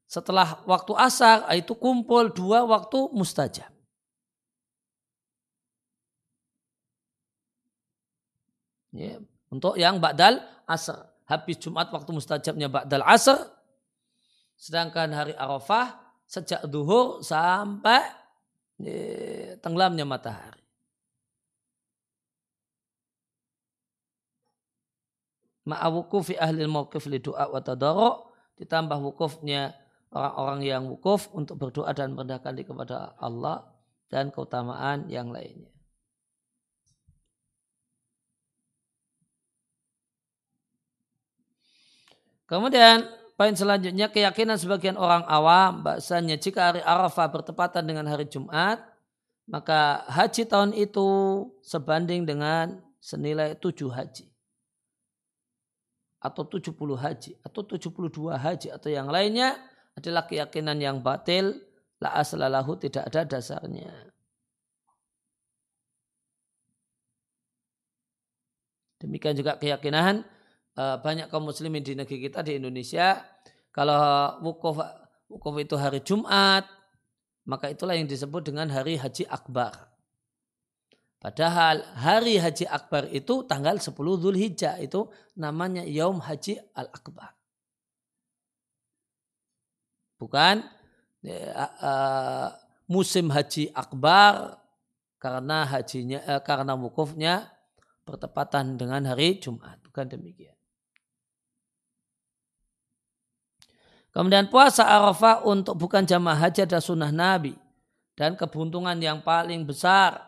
setelah 0.08 0.64
waktu 0.64 0.96
asar 0.96 1.44
itu 1.52 1.76
kumpul 1.76 2.32
dua 2.32 2.64
waktu 2.64 3.12
mustajab. 3.12 3.68
Ya, 8.96 9.20
untuk 9.52 9.76
yang 9.76 10.00
ba'dal 10.00 10.40
asar. 10.64 11.12
Habis 11.28 11.60
Jumat 11.60 11.92
waktu 11.92 12.08
mustajabnya 12.16 12.72
ba'dal 12.72 13.04
asar. 13.04 13.52
Sedangkan 14.56 15.12
hari 15.12 15.36
Arafah 15.36 16.00
sejak 16.24 16.64
duhur 16.66 17.20
sampai 17.20 18.02
ya, 18.80 19.60
tenggelamnya 19.60 20.08
matahari. 20.08 20.64
Ma'awukufi 25.68 26.40
ahli 26.40 26.64
mawqif 26.64 27.12
li 27.12 27.20
du'a 27.20 27.52
wa 27.52 27.60
tadarru 27.60 28.24
ditambah 28.56 28.98
wukufnya 29.04 29.76
orang-orang 30.12 30.60
yang 30.64 30.84
wukuf 30.88 31.28
untuk 31.36 31.60
berdoa 31.60 31.92
dan 31.92 32.16
merendahkan 32.16 32.56
diri 32.56 32.68
kepada 32.68 33.16
Allah 33.20 33.68
dan 34.08 34.32
keutamaan 34.32 35.12
yang 35.12 35.32
lainnya. 35.32 35.72
Kemudian 42.48 43.04
poin 43.36 43.52
selanjutnya 43.52 44.08
keyakinan 44.08 44.56
sebagian 44.56 44.96
orang 44.96 45.28
awam 45.28 45.84
bahasanya 45.84 46.40
jika 46.40 46.72
hari 46.72 46.80
Arafah 46.80 47.28
bertepatan 47.28 47.84
dengan 47.84 48.08
hari 48.08 48.24
Jumat 48.24 48.80
maka 49.48 50.08
haji 50.08 50.48
tahun 50.48 50.72
itu 50.72 51.08
sebanding 51.60 52.24
dengan 52.24 52.80
senilai 53.04 53.56
tujuh 53.60 53.92
haji 53.92 54.32
atau 56.24 56.44
70 56.44 56.72
haji 56.98 57.32
atau 57.44 57.62
72 57.64 58.32
haji 58.32 58.68
atau 58.74 58.90
yang 58.90 59.08
lainnya 59.12 59.60
adalah 59.98 60.30
keyakinan 60.30 60.78
yang 60.78 61.02
batil 61.02 61.58
la 61.98 62.14
aslalahu 62.22 62.78
tidak 62.78 63.10
ada 63.10 63.26
dasarnya. 63.26 63.90
Demikian 69.02 69.38
juga 69.38 69.58
keyakinan 69.58 70.26
uh, 70.78 70.98
banyak 71.02 71.30
kaum 71.30 71.50
muslimin 71.50 71.82
di 71.82 71.98
negeri 71.98 72.30
kita 72.30 72.46
di 72.46 72.58
Indonesia 72.58 73.22
kalau 73.74 74.38
wukuf 74.42 74.82
wukuf 75.30 75.54
itu 75.62 75.78
hari 75.78 76.02
Jumat 76.02 76.66
maka 77.46 77.70
itulah 77.70 77.94
yang 77.94 78.10
disebut 78.10 78.54
dengan 78.54 78.70
hari 78.74 78.98
haji 78.98 79.26
akbar. 79.30 79.88
Padahal 81.18 81.82
hari 81.98 82.38
haji 82.38 82.70
akbar 82.70 83.10
itu 83.10 83.42
tanggal 83.50 83.82
10 83.82 83.98
Zulhijjah 83.98 84.78
itu 84.78 85.10
namanya 85.34 85.82
Yaum 85.82 86.22
Haji 86.22 86.62
Al-Akbar. 86.78 87.37
Bukan 90.18 90.66
uh, 91.24 92.50
musim 92.90 93.30
haji 93.30 93.70
akbar 93.74 94.58
karena 95.22 95.66
hajinya 95.66 96.20
uh, 96.26 96.42
karena 96.42 96.74
wukufnya 96.74 97.54
bertepatan 98.04 98.78
dengan 98.78 99.06
hari 99.14 99.38
Jumat. 99.38 99.78
Bukan 99.86 100.10
demikian. 100.10 100.58
Kemudian 104.18 104.50
puasa 104.50 104.82
Arafah 104.82 105.46
untuk 105.46 105.78
bukan 105.78 106.02
jamaah 106.02 106.50
haji 106.50 106.66
dan 106.66 106.82
sunnah 106.82 107.14
Nabi. 107.14 107.54
Dan 108.18 108.34
kebuntungan 108.34 108.98
yang 108.98 109.22
paling 109.22 109.62
besar. 109.62 110.27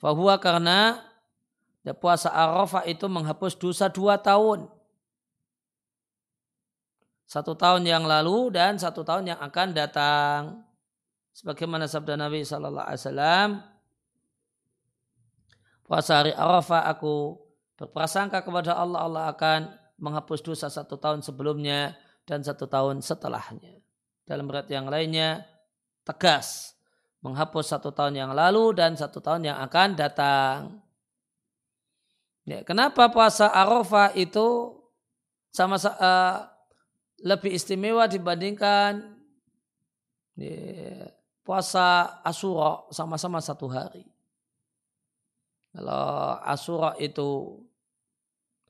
Fahuwa 0.00 0.40
karena 0.40 0.96
ya, 1.84 1.92
puasa 1.92 2.32
Arafah 2.32 2.88
itu 2.88 3.04
menghapus 3.04 3.52
dosa 3.60 3.92
dua 3.92 4.16
tahun. 4.16 4.64
Satu 7.28 7.54
tahun 7.54 7.86
yang 7.86 8.08
lalu 8.08 8.50
dan 8.50 8.80
satu 8.80 9.04
tahun 9.04 9.36
yang 9.36 9.40
akan 9.44 9.68
datang. 9.76 10.64
Sebagaimana 11.30 11.86
sabda 11.86 12.18
Nabi 12.18 12.42
Wasallam, 12.42 13.62
puasa 15.86 16.24
hari 16.24 16.34
Arafah 16.34 16.90
aku 16.90 17.38
berprasangka 17.78 18.42
kepada 18.42 18.74
Allah 18.74 19.06
Allah 19.06 19.24
akan 19.30 19.60
menghapus 20.00 20.40
dosa 20.42 20.66
satu 20.72 20.96
tahun 20.96 21.22
sebelumnya 21.22 21.94
dan 22.24 22.40
satu 22.40 22.66
tahun 22.66 23.04
setelahnya. 23.04 23.78
Dalam 24.26 24.48
berat 24.48 24.66
yang 24.72 24.88
lainnya 24.88 25.44
tegas 26.02 26.74
menghapus 27.20 27.76
satu 27.76 27.92
tahun 27.92 28.16
yang 28.16 28.32
lalu 28.32 28.72
dan 28.76 28.96
satu 28.96 29.20
tahun 29.20 29.52
yang 29.52 29.58
akan 29.60 29.88
datang. 29.96 30.80
Ya, 32.48 32.64
kenapa 32.64 33.12
puasa 33.12 33.52
Arafah 33.52 34.16
itu 34.16 34.74
sama 35.52 35.76
uh, 35.76 36.48
lebih 37.20 37.52
istimewa 37.52 38.08
dibandingkan 38.08 39.20
ya, 40.40 41.12
puasa 41.44 42.18
Asyura 42.24 42.88
sama-sama 42.90 43.38
satu 43.44 43.68
hari? 43.68 44.08
Kalau 45.70 46.40
Asura 46.42 46.98
itu 46.98 47.60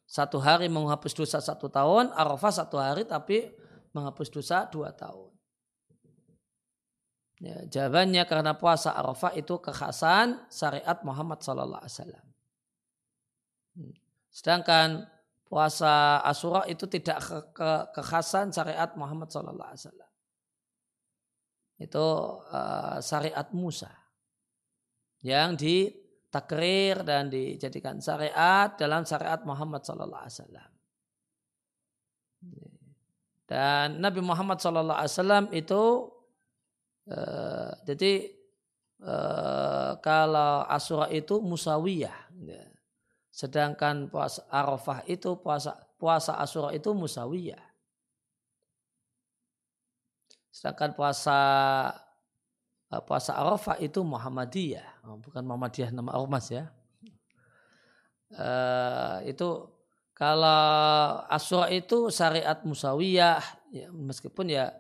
satu 0.04 0.42
hari 0.42 0.68
menghapus 0.68 1.14
dosa 1.16 1.38
satu 1.40 1.70
tahun, 1.70 2.12
Arafah 2.12 2.52
satu 2.52 2.76
hari 2.76 3.06
tapi 3.06 3.48
menghapus 3.94 4.28
dosa 4.28 4.66
dua 4.68 4.92
tahun. 4.92 5.29
Ya, 7.40 7.56
jawabannya 7.72 8.20
karena 8.28 8.52
puasa 8.52 8.92
Arafah 8.92 9.32
itu 9.32 9.56
kekhasan 9.56 10.44
syariat 10.52 11.00
Muhammad 11.00 11.40
Sallallahu 11.40 11.80
Alaihi 11.80 11.96
Wasallam. 11.96 12.26
Hmm. 13.80 13.94
Sedangkan 14.28 14.88
puasa 15.48 16.20
Asura 16.20 16.68
itu 16.68 16.84
tidak 16.84 17.24
ke, 17.24 17.38
ke, 17.56 17.70
kekhasan 17.96 18.52
syariat 18.52 18.92
Muhammad 18.92 19.32
Sallallahu 19.32 19.72
Alaihi 19.72 19.82
Wasallam. 19.88 20.10
Itu 21.80 22.06
uh, 22.52 23.00
syariat 23.00 23.48
Musa 23.56 23.88
yang 25.24 25.56
di 25.56 25.88
takrir 26.30 27.02
dan 27.02 27.28
dijadikan 27.28 27.98
syariat 27.98 28.72
dalam 28.78 29.02
syariat 29.02 29.42
Muhammad 29.42 29.82
sallallahu 29.82 30.22
alaihi 30.22 30.36
wasallam. 30.38 30.70
Dan 33.50 33.98
Nabi 33.98 34.20
Muhammad 34.22 34.62
sallallahu 34.62 34.94
alaihi 34.94 35.12
wasallam 35.12 35.44
itu 35.50 35.82
uh, 37.08 37.72
jadi 37.88 38.28
uh, 39.00 39.96
kalau 40.04 40.66
Asyura 40.68 41.08
itu 41.08 41.40
musawiyah. 41.40 42.18
Ya. 42.44 42.64
Sedangkan 43.32 44.10
puasa 44.12 44.44
Arafah 44.52 45.06
itu 45.08 45.38
puasa 45.40 45.78
puasa 45.96 46.36
Asyura 46.36 46.74
itu 46.76 46.92
musawiyah. 46.92 47.62
Sedangkan 50.50 50.92
puasa 50.92 51.38
Eh, 52.90 53.02
puasa 53.06 53.38
Arafah 53.38 53.78
itu 53.78 54.02
Muhammadiyah, 54.02 55.06
oh, 55.06 55.14
bukan 55.22 55.46
Muhammadiyah 55.46 55.94
nama 55.94 56.10
ormas 56.18 56.50
ya. 56.50 56.66
Uh, 58.30 59.22
itu 59.26 59.46
kalau 60.14 61.22
Asyura 61.30 61.70
itu 61.70 62.10
syariat 62.10 62.58
Musawiyah, 62.62 63.42
ya, 63.74 63.90
meskipun 63.90 64.50
ya 64.50 64.74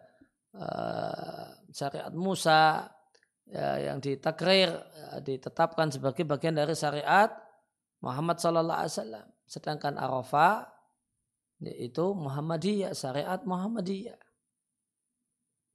uh, 0.54 1.54
syariat 1.70 2.12
Musa 2.12 2.90
ya, 3.46 3.90
yang 3.90 3.98
ditakrir, 3.98 4.70
ya, 4.70 5.08
ditetapkan 5.22 5.90
sebagai 5.90 6.26
bagian 6.26 6.54
dari 6.54 6.74
syariat 6.74 7.30
Muhammad 8.02 8.38
Sallallahu 8.38 8.80
Alaihi 8.84 8.94
Wasallam. 8.94 9.26
Sedangkan 9.46 9.94
Arafah 9.98 10.70
yaitu 11.60 12.16
Muhammadiyah, 12.16 12.96
syariat 12.96 13.40
Muhammadiyah. 13.44 14.18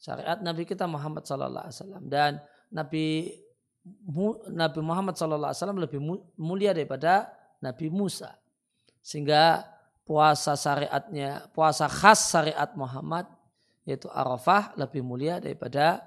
Syariat 0.02 0.38
Nabi 0.42 0.66
kita 0.66 0.86
Muhammad 0.90 1.24
Sallallahu 1.26 1.66
Alaihi 1.70 1.78
Wasallam. 1.80 2.04
Dan 2.10 2.32
Nabi 2.74 3.32
Nabi 4.50 4.80
Muhammad 4.82 5.14
Sallallahu 5.14 5.52
Alaihi 5.54 5.62
Wasallam 5.62 5.82
lebih 5.82 6.00
mulia 6.42 6.74
daripada 6.74 7.30
Nabi 7.62 7.94
Musa. 7.94 8.34
Sehingga 9.06 9.62
puasa 10.06 10.54
syariatnya 10.54 11.50
puasa 11.54 11.90
khas 11.90 12.30
syariat 12.30 12.70
Muhammad 12.78 13.26
yaitu 13.86 14.10
Arafah 14.10 14.74
lebih 14.76 15.06
mulia 15.06 15.38
daripada 15.38 16.02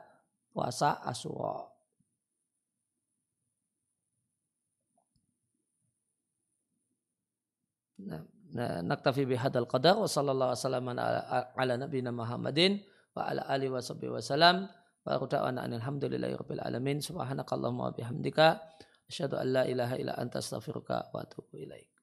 puasa 0.50 0.98
Asyura. 1.06 1.62
Nah, 7.98 8.22
nah 8.54 8.82
naktafi 8.82 9.26
bihadal 9.26 9.66
qadar 9.66 9.98
wa 9.98 10.06
sallallahu 10.06 10.54
wasallam 10.54 10.86
ala, 10.94 11.50
ala 11.54 11.74
nabiyina 11.78 12.14
Muhammadin 12.14 12.82
wa 13.14 13.26
ala 13.26 13.46
alihi 13.50 13.70
wa 13.70 13.82
sahbihi 13.82 14.10
wa 14.10 14.22
salam. 14.22 14.56
Wa 15.06 15.18
da'wana 15.18 15.66
alhamdulillahi 15.66 16.34
rabbil 16.34 16.62
alamin. 16.62 16.98
Subhanakallahumma 17.02 17.90
wa 17.90 17.92
bihamdika. 17.94 18.58
Asyhadu 19.08 19.40
an 19.40 19.46
la 19.54 19.62
ilaha 19.64 19.94
illa 19.96 20.14
anta 20.18 20.38
astaghfiruka 20.42 21.14
wa 21.14 21.24
atubu 21.24 21.56
ilaik 21.58 21.97